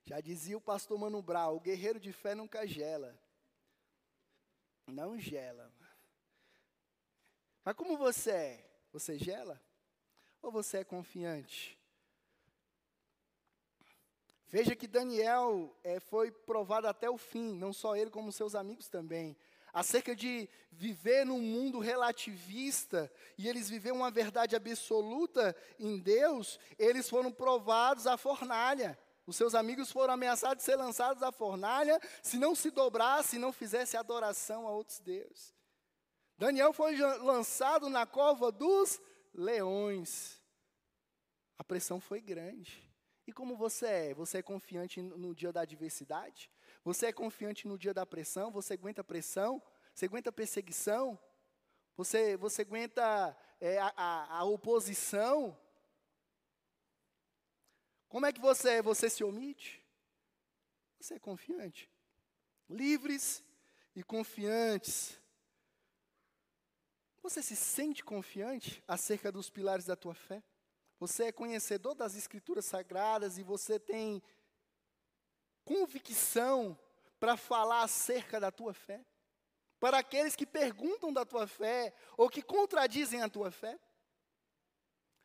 [0.05, 3.19] Já dizia o pastor Mano Brau, o guerreiro de fé nunca gela.
[4.87, 5.73] Não gela.
[7.65, 8.66] Mas como você é?
[8.97, 9.61] Você gela?
[10.41, 11.79] Ou você é confiante?
[14.49, 18.89] Veja que Daniel é, foi provado até o fim, não só ele, como seus amigos
[18.89, 19.37] também,
[19.71, 27.07] acerca de viver num mundo relativista e eles viver uma verdade absoluta em Deus, eles
[27.07, 28.99] foram provados à fornalha.
[29.27, 33.39] Os seus amigos foram ameaçados de ser lançados à fornalha se não se dobrasse, se
[33.39, 35.56] não fizesse adoração a outros deuses.
[36.39, 39.01] Daniel foi lançado na cova dos
[39.33, 40.41] leões.
[41.59, 42.87] A pressão foi grande.
[43.27, 44.15] E como você é?
[44.15, 46.51] Você é confiante no dia da adversidade?
[46.85, 48.53] Você é confiante no dia da pressão?
[48.53, 49.63] Você aguenta pressão?
[49.95, 51.19] Você aguenta perseguição?
[51.97, 55.59] Você, você aguenta é, a, a, a oposição?
[58.09, 58.83] Como é que você é?
[58.83, 59.83] Você se omite?
[61.01, 61.91] Você é confiante.
[62.69, 63.43] Livres
[63.95, 65.19] e confiantes.
[67.27, 70.41] Você se sente confiante acerca dos pilares da tua fé?
[71.01, 74.23] Você é conhecedor das Escrituras Sagradas e você tem
[75.65, 76.79] convicção
[77.19, 79.05] para falar acerca da tua fé?
[79.81, 83.77] Para aqueles que perguntam da tua fé ou que contradizem a tua fé?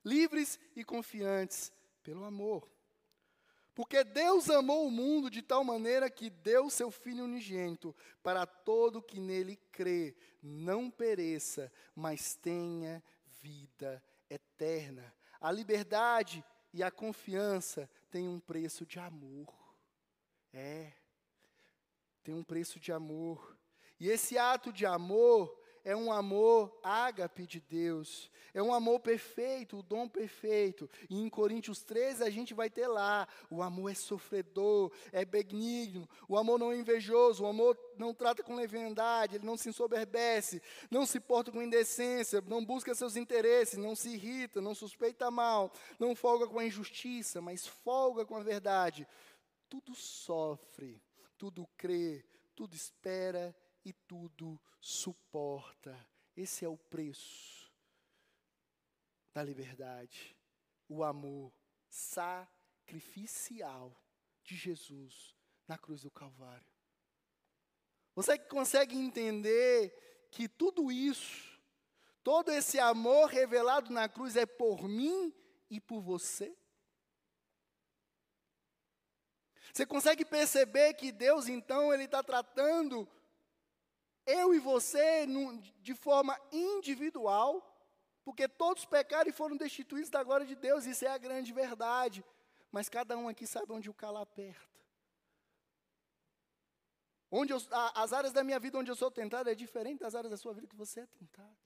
[0.03, 2.67] Livres e confiantes pelo amor.
[3.73, 9.01] Porque Deus amou o mundo de tal maneira que deu seu Filho unigênito para todo
[9.01, 13.01] que nele crê, não pereça, mas tenha
[13.41, 15.13] vida eterna.
[15.39, 19.47] A liberdade e a confiança têm um preço de amor.
[20.53, 20.91] É,
[22.23, 23.57] tem um preço de amor.
[23.99, 29.79] E esse ato de amor é um amor ágape de Deus, é um amor perfeito,
[29.79, 30.89] o dom perfeito.
[31.09, 36.07] E em Coríntios 13 a gente vai ter lá: o amor é sofredor, é benigno,
[36.27, 40.61] o amor não é invejoso, o amor não trata com leviandade, ele não se ensoberbece,
[40.89, 45.71] não se porta com indecência, não busca seus interesses, não se irrita, não suspeita mal,
[45.99, 49.07] não folga com a injustiça, mas folga com a verdade.
[49.69, 51.01] Tudo sofre,
[51.37, 55.97] tudo crê, tudo espera e tudo suporta.
[56.35, 57.71] Esse é o preço
[59.33, 60.37] da liberdade,
[60.87, 61.51] o amor
[61.89, 63.95] sacrificial
[64.43, 65.35] de Jesus
[65.67, 66.69] na cruz do Calvário.
[68.15, 71.59] Você consegue entender que tudo isso,
[72.23, 75.33] todo esse amor revelado na cruz é por mim
[75.69, 76.55] e por você?
[79.73, 83.07] Você consegue perceber que Deus, então, Ele está tratando
[84.25, 85.25] eu e você
[85.81, 87.67] de forma individual,
[88.23, 92.23] porque todos pecaram e foram destituídos da glória de Deus, isso é a grande verdade.
[92.71, 94.79] Mas cada um aqui sabe onde o calo aperta.
[97.29, 97.61] Onde eu,
[97.95, 100.53] as áreas da minha vida onde eu sou tentado é diferente das áreas da sua
[100.53, 101.57] vida que você é tentado.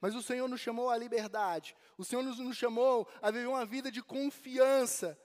[0.00, 1.76] Mas o Senhor nos chamou à liberdade.
[1.98, 5.20] O Senhor nos, nos chamou a viver uma vida de confiança.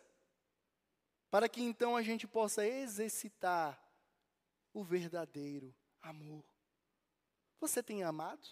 [1.30, 3.82] Para que então a gente possa exercitar
[4.76, 6.44] o verdadeiro amor.
[7.62, 8.46] Você tem amado?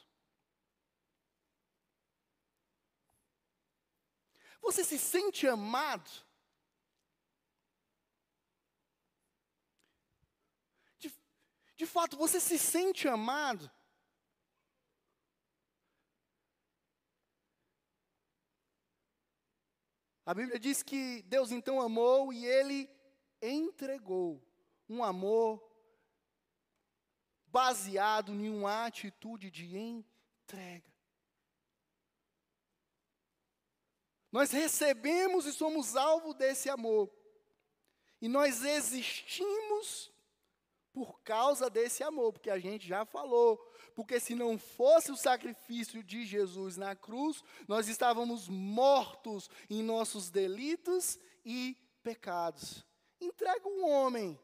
[4.61, 6.09] Você se sente amado?
[10.97, 11.13] De,
[11.75, 13.69] de fato, você se sente amado?
[20.25, 22.89] A Bíblia diz que Deus então amou e ele
[23.41, 24.41] entregou
[24.87, 25.72] um amor
[27.53, 30.91] baseado em uma atitude de entrega.
[34.31, 37.13] Nós recebemos e somos alvo desse amor.
[38.19, 40.11] E nós existimos
[40.91, 43.57] por causa desse amor, porque a gente já falou.
[43.93, 50.31] Porque se não fosse o sacrifício de Jesus na cruz, nós estávamos mortos em nossos
[50.31, 52.83] delitos e pecados.
[53.21, 54.39] Entrega um homem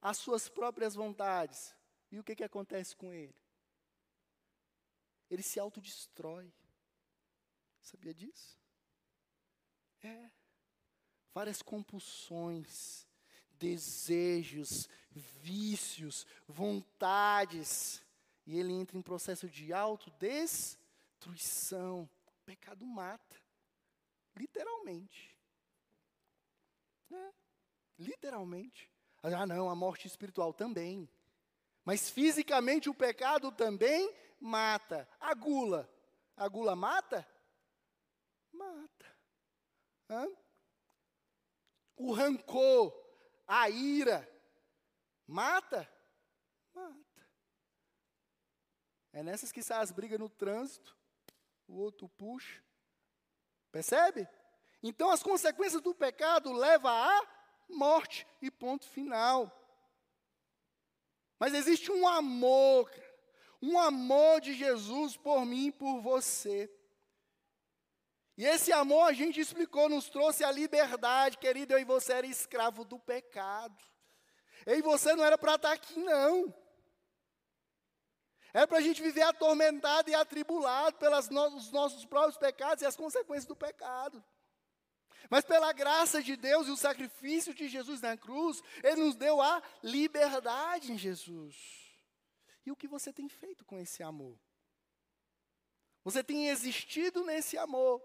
[0.00, 1.74] as suas próprias vontades.
[2.10, 3.34] E o que, que acontece com ele?
[5.30, 6.50] Ele se autodestrói.
[7.80, 8.58] Sabia disso?
[10.02, 10.30] É.
[11.32, 13.06] Várias compulsões,
[13.52, 18.04] desejos, vícios, vontades.
[18.44, 22.10] E ele entra em processo de autodestruição.
[22.26, 23.40] O pecado mata.
[24.34, 25.38] Literalmente.
[27.12, 27.32] É.
[27.98, 28.89] Literalmente.
[29.22, 31.08] Ah, não, a morte espiritual também.
[31.84, 35.08] Mas fisicamente o pecado também mata.
[35.20, 35.88] A gula.
[36.36, 37.26] A gula mata?
[38.52, 39.06] Mata.
[40.08, 40.26] Hã?
[41.96, 42.94] O rancor,
[43.46, 44.26] a ira,
[45.26, 45.86] mata?
[46.72, 47.28] Mata.
[49.12, 50.96] É nessas que saem as brigas no trânsito,
[51.68, 52.62] o outro puxa.
[53.70, 54.26] Percebe?
[54.82, 57.39] Então as consequências do pecado levam a
[57.70, 59.50] morte e ponto final.
[61.38, 62.90] Mas existe um amor,
[63.62, 66.70] um amor de Jesus por mim e por você.
[68.36, 71.72] E esse amor a gente explicou, nos trouxe a liberdade, querido.
[71.72, 73.76] Eu e você era escravo do pecado.
[74.64, 76.54] Eu e você não era para estar aqui, não.
[78.52, 82.96] Era para a gente viver atormentado e atribulado pelos no nossos próprios pecados e as
[82.96, 84.22] consequências do pecado.
[85.28, 89.40] Mas pela graça de Deus e o sacrifício de Jesus na cruz, Ele nos deu
[89.40, 91.56] a liberdade em Jesus.
[92.64, 94.38] E o que você tem feito com esse amor?
[96.04, 98.02] Você tem existido nesse amor,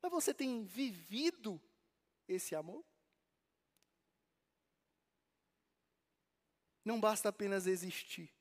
[0.00, 1.60] mas você tem vivido
[2.28, 2.84] esse amor?
[6.84, 8.32] Não basta apenas existir.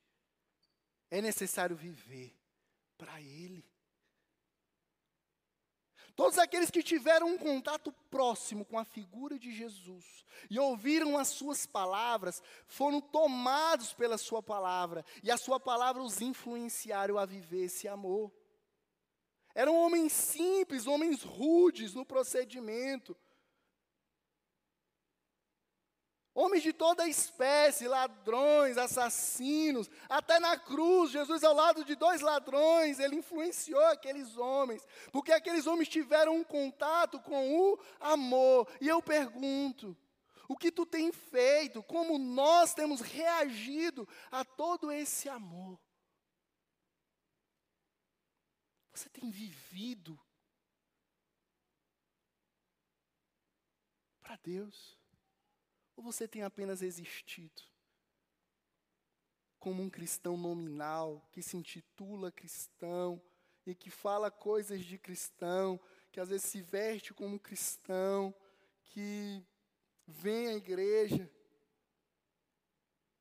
[1.09, 2.37] É necessário viver
[2.97, 3.65] para Ele.
[6.19, 11.29] Todos aqueles que tiveram um contato próximo com a figura de Jesus e ouviram as
[11.29, 17.63] suas palavras, foram tomados pela sua palavra, e a sua palavra os influenciaram a viver
[17.63, 18.33] esse amor.
[19.55, 23.15] Eram homens simples, homens rudes no procedimento,
[26.41, 32.97] Homens de toda espécie, ladrões, assassinos, até na cruz, Jesus ao lado de dois ladrões,
[32.97, 38.71] ele influenciou aqueles homens, porque aqueles homens tiveram um contato com o amor.
[38.79, 39.97] E eu pergunto:
[40.47, 41.83] o que tu tem feito?
[41.83, 45.77] Como nós temos reagido a todo esse amor?
[48.93, 50.17] Você tem vivido
[54.21, 54.98] para Deus?
[55.99, 57.61] Ou você tem apenas existido
[59.59, 63.21] como um cristão nominal, que se intitula cristão
[63.65, 65.77] e que fala coisas de cristão,
[66.09, 68.33] que às vezes se veste como cristão,
[68.85, 69.45] que
[70.07, 71.29] vem à igreja,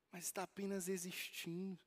[0.09, 1.77] mas está apenas existindo.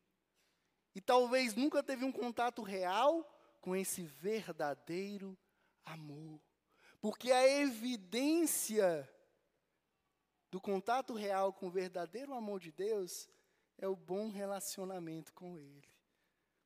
[0.94, 3.24] E talvez nunca teve um contato real
[3.62, 5.38] com esse verdadeiro
[5.86, 6.38] amor.
[7.00, 9.10] Porque a evidência
[10.52, 13.26] do contato real com o verdadeiro amor de Deus
[13.78, 15.88] é o bom relacionamento com Ele.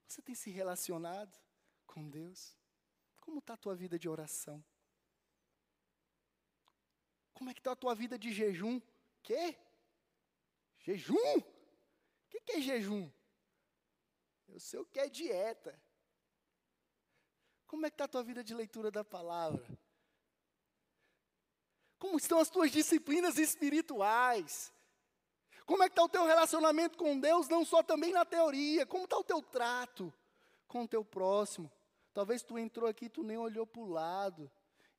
[0.09, 1.33] Você tem se relacionado
[1.87, 2.59] com Deus?
[3.21, 4.63] Como está a tua vida de oração?
[7.33, 8.81] Como é que está a tua vida de jejum?
[9.23, 9.57] Quê?
[10.81, 11.39] Jejum?
[11.39, 13.09] O que, que é jejum?
[14.49, 15.81] Eu sei o que é dieta.
[17.69, 19.79] Como é que está a tua vida de leitura da palavra?
[22.07, 24.73] Como estão as tuas disciplinas espirituais?
[25.67, 29.07] Como é que está o teu relacionamento com Deus, não só também na teoria, como
[29.07, 30.15] está o teu trato
[30.69, 31.69] com o teu próximo?
[32.15, 34.49] Talvez tu entrou aqui e tu nem olhou para o lado,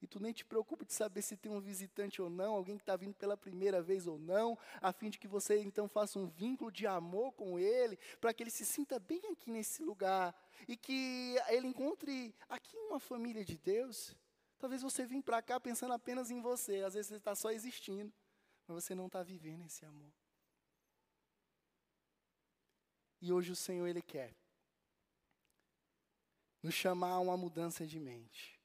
[0.01, 2.83] e tu nem te preocupa de saber se tem um visitante ou não, alguém que
[2.83, 6.27] está vindo pela primeira vez ou não, a fim de que você então faça um
[6.27, 10.35] vínculo de amor com ele, para que ele se sinta bem aqui nesse lugar,
[10.67, 14.13] e que ele encontre aqui uma família de Deus.
[14.57, 16.83] Talvez você vim para cá pensando apenas em você.
[16.83, 18.11] Às vezes você está só existindo,
[18.67, 20.11] mas você não está vivendo esse amor.
[23.21, 24.35] E hoje o Senhor, Ele quer
[26.61, 28.59] nos chamar a uma mudança de mente.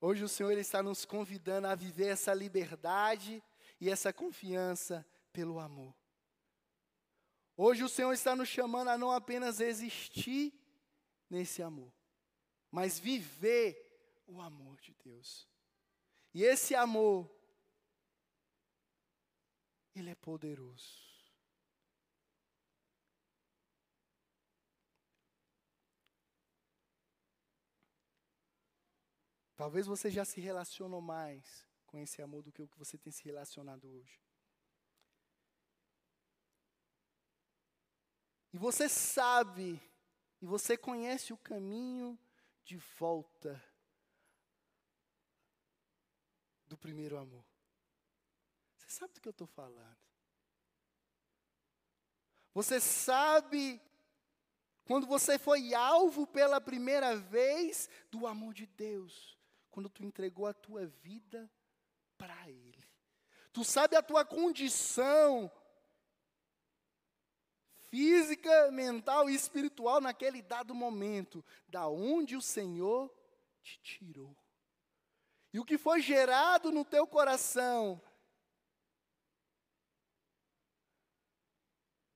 [0.00, 3.42] Hoje o Senhor Ele está nos convidando a viver essa liberdade
[3.80, 5.94] e essa confiança pelo amor.
[7.56, 10.52] Hoje o Senhor está nos chamando a não apenas existir
[11.28, 11.92] nesse amor,
[12.70, 13.87] mas viver
[14.28, 15.48] o amor de Deus.
[16.32, 17.28] E esse amor,
[19.94, 21.08] ele é poderoso.
[29.56, 33.10] Talvez você já se relacionou mais com esse amor do que o que você tem
[33.10, 34.22] se relacionado hoje.
[38.52, 39.82] E você sabe,
[40.40, 42.16] e você conhece o caminho
[42.64, 43.67] de volta
[46.68, 47.44] do primeiro amor.
[48.76, 49.98] Você sabe do que eu estou falando.
[52.54, 53.80] Você sabe
[54.84, 59.38] quando você foi alvo pela primeira vez do amor de Deus,
[59.70, 61.50] quando tu entregou a tua vida
[62.16, 62.88] para Ele.
[63.52, 65.50] Tu sabe a tua condição
[67.88, 73.12] física, mental e espiritual naquele dado momento, da onde o Senhor
[73.62, 74.36] te tirou.
[75.52, 78.00] E o que foi gerado no teu coração.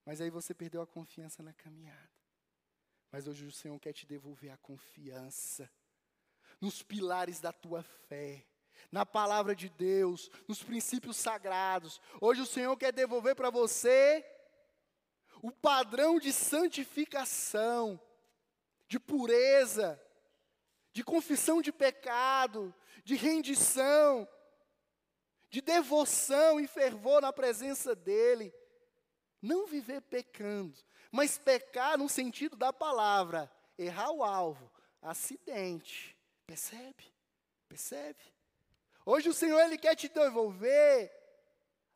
[0.05, 2.11] Mas aí você perdeu a confiança na caminhada.
[3.11, 5.71] Mas hoje o Senhor quer te devolver a confiança
[6.59, 8.45] nos pilares da tua fé,
[8.91, 12.01] na palavra de Deus, nos princípios sagrados.
[12.19, 14.25] Hoje o Senhor quer devolver para você
[15.41, 17.99] o padrão de santificação,
[18.87, 20.01] de pureza,
[20.93, 22.73] de confissão de pecado,
[23.03, 24.27] de rendição,
[25.49, 28.53] de devoção e fervor na presença dEle.
[29.41, 30.77] Não viver pecando,
[31.11, 34.71] mas pecar no sentido da palavra, errar o alvo,
[35.01, 36.17] acidente.
[36.47, 37.13] Percebe?
[37.67, 38.19] Percebe?
[39.05, 41.11] Hoje o Senhor ele quer te devolver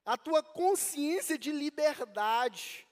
[0.06, 2.88] a tua consciência de liberdade,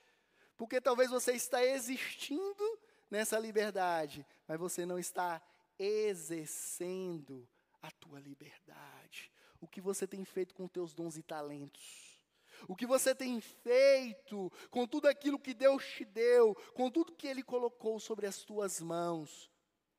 [0.57, 2.79] porque talvez você está existindo
[3.09, 5.41] nessa liberdade, mas você não está
[5.77, 7.47] exercendo
[7.87, 9.31] a tua liberdade.
[9.59, 12.15] O que você tem feito com teus dons e talentos?
[12.67, 17.27] o que você tem feito com tudo aquilo que Deus te deu, com tudo que
[17.27, 19.51] Ele colocou sobre as tuas mãos.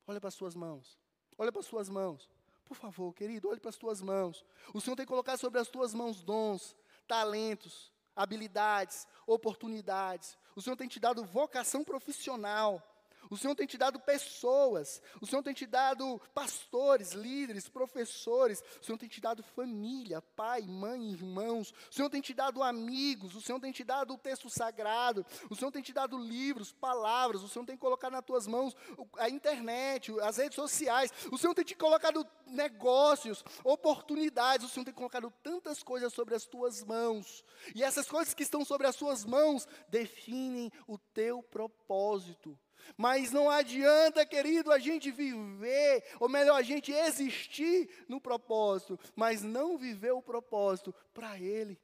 [0.06, 0.98] Olha para as suas mãos.
[1.36, 2.30] Olha para as suas mãos.
[2.64, 4.44] Por favor, querido, olhe para as tuas mãos.
[4.74, 6.76] O Senhor tem colocado sobre as tuas mãos dons,
[7.06, 10.36] talentos, habilidades, oportunidades.
[10.54, 12.82] O Senhor tem te dado vocação profissional.
[13.30, 18.84] O Senhor tem te dado pessoas, o Senhor tem te dado pastores, líderes, professores, o
[18.84, 23.40] Senhor tem te dado família, pai, mãe, irmãos, o Senhor tem te dado amigos, o
[23.40, 27.48] Senhor tem te dado o texto sagrado, o Senhor tem te dado livros, palavras, o
[27.48, 28.76] Senhor tem colocado nas tuas mãos
[29.18, 34.94] a internet, as redes sociais, o Senhor tem te colocado negócios, oportunidades, o Senhor tem
[34.94, 39.24] colocado tantas coisas sobre as tuas mãos, e essas coisas que estão sobre as suas
[39.24, 42.58] mãos definem o teu propósito.
[42.96, 49.42] Mas não adianta, querido, a gente viver, ou melhor, a gente existir no propósito, mas
[49.42, 51.80] não viver o propósito para Ele.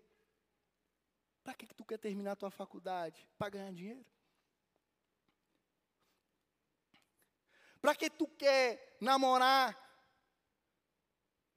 [1.43, 3.27] Para que, que tu quer terminar a tua faculdade?
[3.37, 4.05] Para ganhar dinheiro?
[7.81, 9.77] Para que tu quer namorar?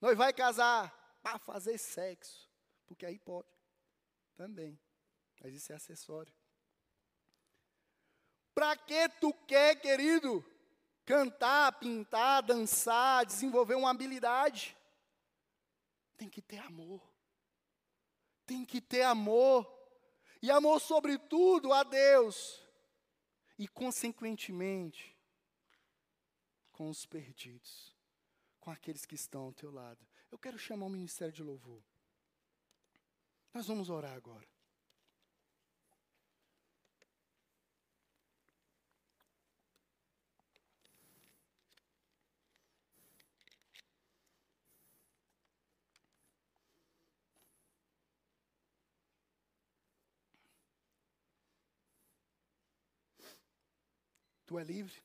[0.01, 2.49] Nós vai casar para fazer sexo,
[2.85, 3.47] porque aí pode
[4.35, 4.79] também.
[5.41, 6.33] Mas isso é acessório.
[8.55, 10.43] Para que tu quer, querido?
[11.05, 14.75] Cantar, pintar, dançar, desenvolver uma habilidade.
[16.15, 17.03] Tem que ter amor.
[18.45, 19.69] Tem que ter amor.
[20.41, 22.63] E amor, sobretudo, a Deus.
[23.59, 25.15] E, consequentemente,
[26.71, 27.93] com os perdidos,
[28.61, 29.99] com aqueles que estão ao teu lado.
[30.31, 31.83] Eu quero chamar o ministério de louvor.
[33.53, 34.54] Nós vamos orar agora.
[54.45, 55.03] Tu é livre?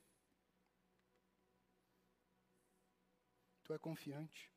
[3.64, 4.50] Tu é confiante?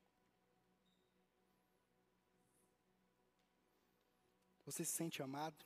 [4.66, 5.66] Você se sente amado?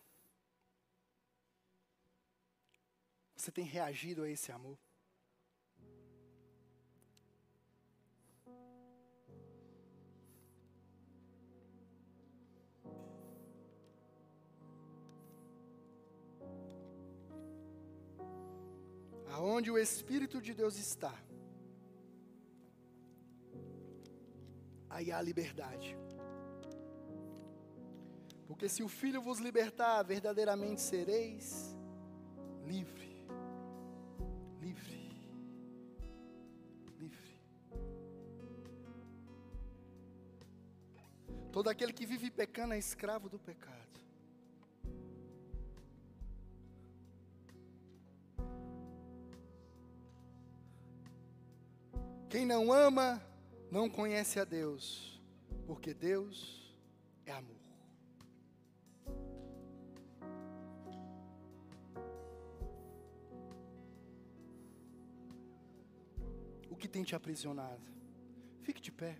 [3.36, 4.78] Você tem reagido a esse amor?
[19.48, 21.14] Aonde o Espírito de Deus está,
[24.89, 25.98] aí há liberdade.
[28.48, 31.76] Porque se o Filho vos libertar, verdadeiramente sereis
[32.66, 33.26] livre.
[34.60, 35.00] Livre.
[37.00, 37.41] Livre.
[41.52, 44.07] Todo aquele que vive pecando é escravo do pecado.
[52.38, 53.20] Quem não ama,
[53.72, 55.20] não conhece a Deus,
[55.66, 56.72] porque Deus
[57.26, 57.58] é amor.
[66.70, 67.82] O que tem te aprisionado?
[68.62, 69.18] Fique de pé.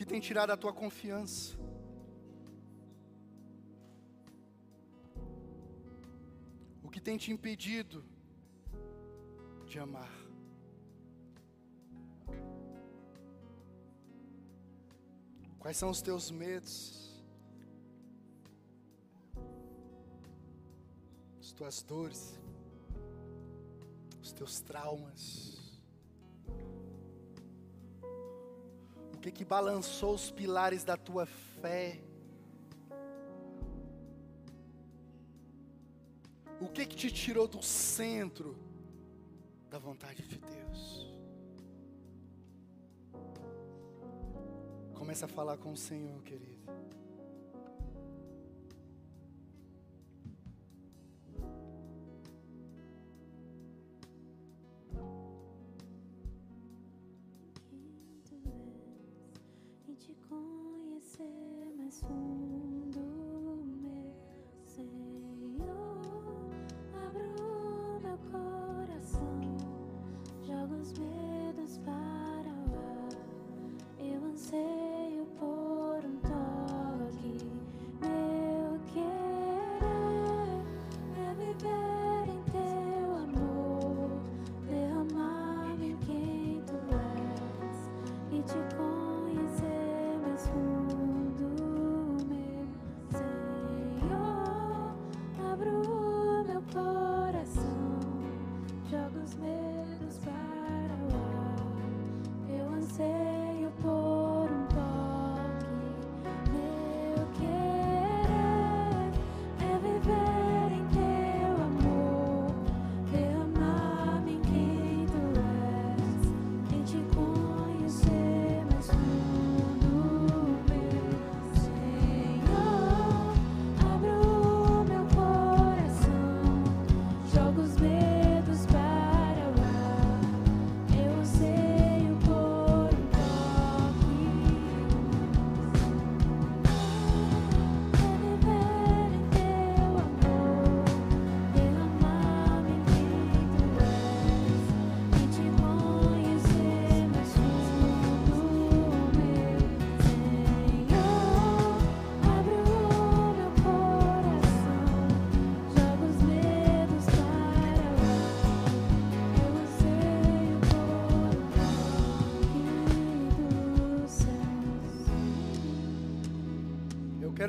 [0.00, 1.54] Que tem tirado a tua confiança.
[6.82, 8.02] O que tem te impedido
[9.66, 10.10] de amar.
[15.58, 17.22] Quais são os teus medos?
[21.38, 22.40] As tuas dores?
[24.22, 25.49] Os teus traumas?
[29.32, 32.00] Que balançou os pilares da tua fé?
[36.60, 38.56] O que que te tirou do centro
[39.70, 41.08] da vontade de Deus?
[44.94, 46.60] Começa a falar com o Senhor, querido.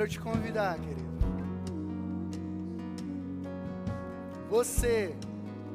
[0.02, 1.12] Quero te convidar, querido.
[4.50, 5.14] Você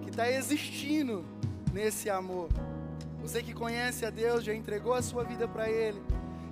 [0.02, 1.24] que está existindo
[1.72, 2.50] nesse amor.
[3.22, 6.02] Você que conhece a Deus, já entregou a sua vida para Ele.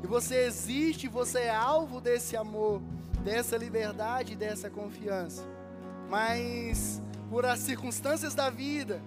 [0.02, 2.82] E você existe, você é alvo desse amor,
[3.24, 5.44] dessa liberdade, dessa confiança.
[6.10, 9.02] Mas por as circunstâncias da vida,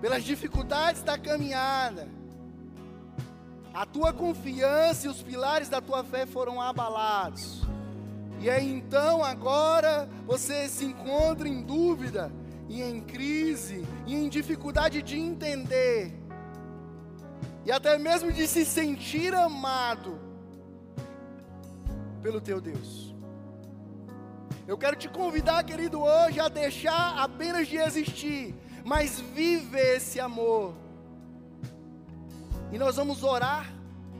[0.00, 2.06] pelas dificuldades da caminhada,
[3.76, 7.60] a tua confiança e os pilares da tua fé foram abalados.
[8.40, 12.32] E aí então agora você se encontra em dúvida
[12.70, 16.10] e em crise e em dificuldade de entender
[17.66, 20.18] e até mesmo de se sentir amado
[22.22, 23.14] pelo teu Deus.
[24.66, 28.54] Eu quero te convidar, querido, hoje a deixar apenas de existir,
[28.86, 30.85] mas viver esse amor.
[32.72, 33.72] E nós vamos orar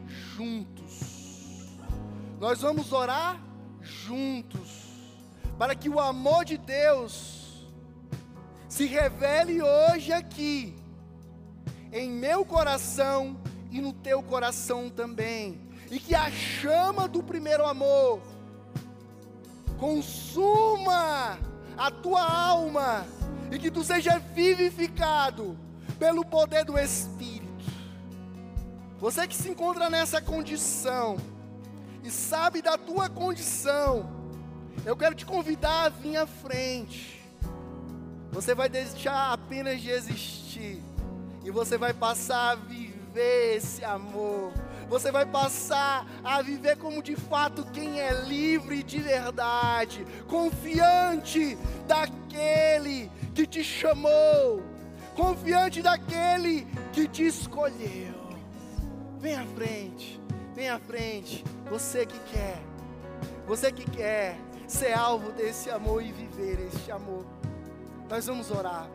[0.06, 1.76] juntos.
[2.38, 3.40] Nós vamos orar
[3.80, 4.84] juntos,
[5.58, 7.66] para que o amor de Deus
[8.68, 10.76] se revele hoje aqui,
[11.92, 13.40] em meu coração
[13.70, 18.20] e no teu coração também, e que a chama do primeiro amor
[19.78, 21.38] consuma
[21.76, 23.06] a tua alma,
[23.50, 25.56] e que tu seja vivificado
[25.98, 27.35] pelo poder do Espírito.
[28.98, 31.18] Você que se encontra nessa condição,
[32.02, 34.08] e sabe da tua condição,
[34.86, 37.20] eu quero te convidar a vir à frente.
[38.30, 40.82] Você vai deixar apenas de existir,
[41.44, 44.52] e você vai passar a viver esse amor.
[44.88, 53.10] Você vai passar a viver como de fato quem é livre de verdade, confiante daquele
[53.34, 54.62] que te chamou,
[55.14, 58.15] confiante daquele que te escolheu.
[59.18, 60.20] Vem à frente,
[60.54, 61.44] vem à frente.
[61.70, 62.58] Você que quer,
[63.46, 64.36] você que quer
[64.68, 67.24] ser alvo desse amor e viver este amor.
[68.08, 68.88] Nós vamos orar.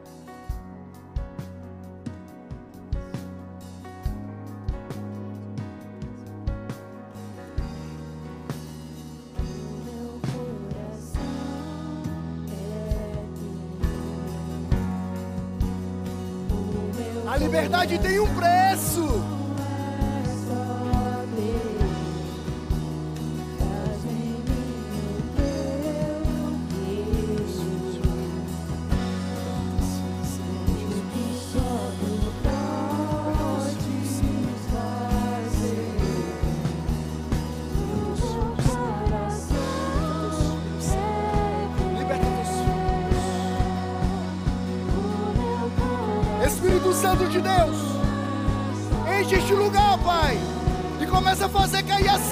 [17.27, 19.40] A liberdade tem um preço.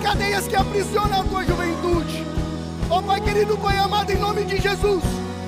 [0.09, 2.25] Cadeias que aprisionam a tua juventude.
[2.89, 5.03] Ó oh, Pai querido, Pai amado, em nome de Jesus.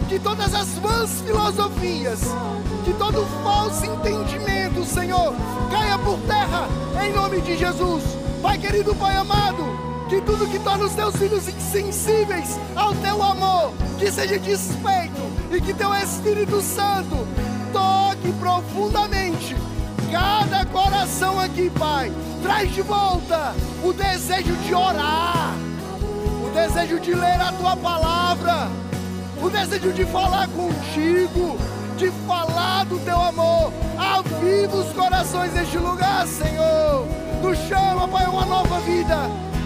[0.07, 2.19] Que todas as vãs filosofias,
[2.85, 5.33] que todo falso entendimento, Senhor,
[5.71, 6.67] caia por terra,
[7.03, 8.03] em nome de Jesus.
[8.41, 9.63] Pai querido, Pai amado,
[10.09, 15.59] que tudo que torna os teus filhos insensíveis ao teu amor, que seja despeito e
[15.59, 17.27] que teu Espírito Santo
[17.73, 19.55] toque profundamente
[20.11, 22.11] cada coração aqui, Pai.
[22.41, 25.53] Traz de volta o desejo de orar,
[26.45, 28.67] o desejo de ler a tua palavra,
[29.41, 31.57] o desejo de falar contigo,
[31.97, 33.71] de falar do teu amor.
[33.97, 37.07] Aviva os corações deste lugar, Senhor.
[37.41, 39.17] Nos chama, Pai, uma nova vida,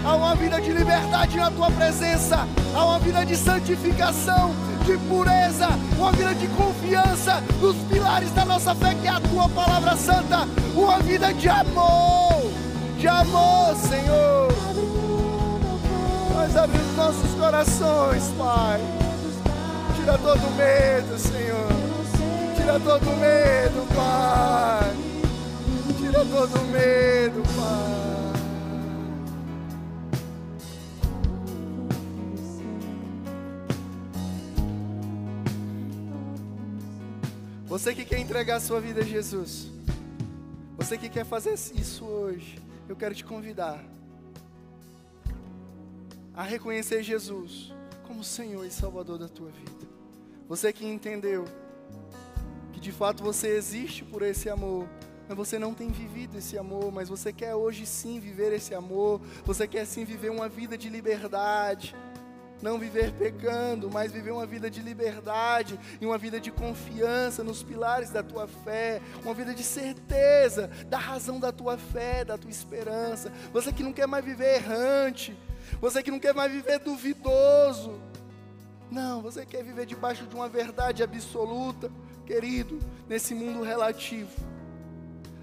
[0.04, 4.54] a uma vida de liberdade na tua presença, a uma vida de santificação
[4.86, 5.68] de pureza,
[5.98, 10.46] uma vida de confiança nos pilares da nossa fé, que é a tua palavra santa,
[10.76, 12.45] uma vida de amor,
[12.98, 14.48] de amor, Senhor.
[16.34, 18.80] Nós abrimos nossos corações, Pai.
[19.96, 21.68] Tira todo medo, Senhor.
[22.56, 24.96] Tira todo medo, Pai.
[25.98, 27.96] Tira todo medo, Pai.
[37.66, 39.66] Você que quer entregar a sua vida a Jesus,
[40.78, 43.82] você que quer fazer isso hoje, eu quero te convidar
[46.34, 47.72] a reconhecer Jesus
[48.06, 49.86] como Senhor e Salvador da tua vida.
[50.48, 51.44] Você que entendeu
[52.72, 54.86] que de fato você existe por esse amor,
[55.28, 59.20] mas você não tem vivido esse amor, mas você quer hoje sim viver esse amor,
[59.44, 61.96] você quer sim viver uma vida de liberdade.
[62.62, 67.62] Não viver pecando, mas viver uma vida de liberdade e uma vida de confiança nos
[67.62, 72.50] pilares da tua fé, uma vida de certeza da razão da tua fé, da tua
[72.50, 73.32] esperança.
[73.52, 75.36] Você que não quer mais viver errante,
[75.80, 78.00] você que não quer mais viver duvidoso.
[78.90, 81.90] Não, você quer viver debaixo de uma verdade absoluta,
[82.24, 82.78] querido,
[83.08, 84.30] nesse mundo relativo.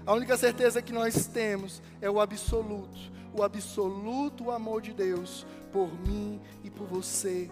[0.06, 2.98] A única certeza que nós temos é o absoluto,
[3.32, 7.50] o absoluto amor de Deus por mim e por você.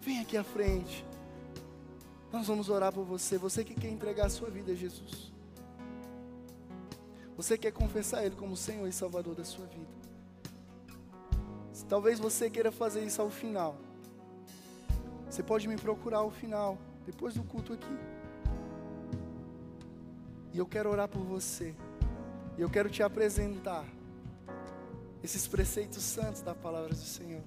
[0.00, 1.06] Vem aqui à frente.
[2.32, 3.38] Nós vamos orar por você.
[3.38, 5.32] Você que quer entregar a sua vida a Jesus.
[7.36, 10.02] Você quer confessar Ele como Senhor e Salvador da sua vida.
[11.88, 13.76] Talvez você queira fazer isso ao final.
[15.30, 17.98] Você pode me procurar ao final, depois do culto aqui.
[20.52, 21.74] E eu quero orar por você.
[22.58, 23.84] E eu quero te apresentar
[25.22, 27.42] esses preceitos santos da palavra do Senhor.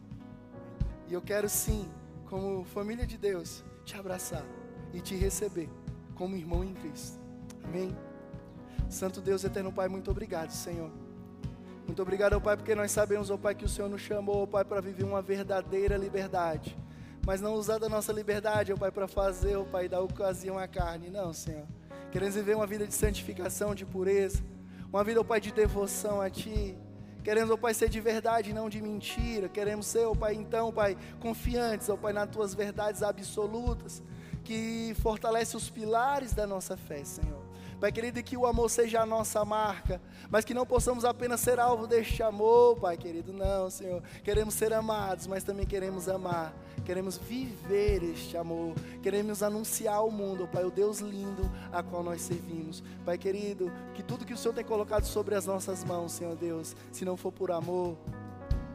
[1.07, 1.89] E eu quero sim,
[2.26, 4.45] como família de Deus, te abraçar
[4.93, 5.69] e te receber
[6.15, 7.19] como irmão em Cristo.
[7.63, 7.95] Amém?
[8.89, 10.91] Santo Deus, eterno Pai, muito obrigado, Senhor.
[11.86, 14.45] Muito obrigado, ó Pai, porque nós sabemos, ó Pai, que o Senhor nos chamou, ó
[14.47, 16.78] Pai, para viver uma verdadeira liberdade.
[17.26, 20.67] Mas não usar da nossa liberdade, ó Pai, para fazer, ó Pai, da ocasião à
[20.67, 21.09] carne.
[21.09, 21.65] Não, Senhor.
[22.11, 24.43] Queremos viver uma vida de santificação, de pureza.
[24.91, 26.78] Uma vida, ó Pai, de devoção a Ti.
[27.26, 29.49] Queremos, ó Pai, ser de verdade, não de mentira.
[29.49, 34.03] Queremos ser, ó Pai, então, Pai, confiantes, ó Pai, nas tuas verdades absolutas,
[34.43, 37.45] que fortalece os pilares da nossa fé, Senhor.
[37.86, 41.59] Pai querido, que o amor seja a nossa marca, mas que não possamos apenas ser
[41.59, 44.01] alvo deste amor, Pai querido, não, Senhor.
[44.23, 46.51] Queremos ser amados, mas também queremos amar.
[46.83, 48.73] Queremos viver este amor,
[49.03, 52.83] queremos anunciar ao mundo, Pai, o Deus lindo a qual nós servimos.
[53.05, 56.75] Pai querido, que tudo que o Senhor tem colocado sobre as nossas mãos, Senhor Deus,
[56.91, 57.95] se não for por amor,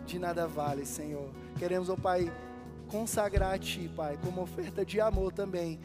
[0.07, 1.29] de nada vale, Senhor.
[1.59, 2.33] Queremos, ó Pai,
[2.87, 5.81] consagrar a Ti, Pai, como oferta de amor também,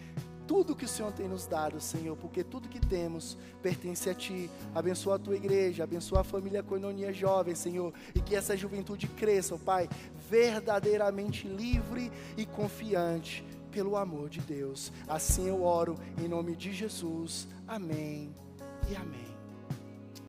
[0.48, 4.50] tudo que o Senhor tem nos dado, Senhor, porque tudo que temos pertence a Ti.
[4.74, 9.58] Abençoa a Tua igreja, abençoa a família Coinonia Jovem, Senhor, e que essa juventude cresça,
[9.58, 9.90] Pai,
[10.30, 14.92] verdadeiramente livre e confiante pelo amor de Deus.
[15.08, 17.48] Assim eu oro em nome de Jesus.
[17.68, 18.34] Amém
[18.90, 19.35] e amém.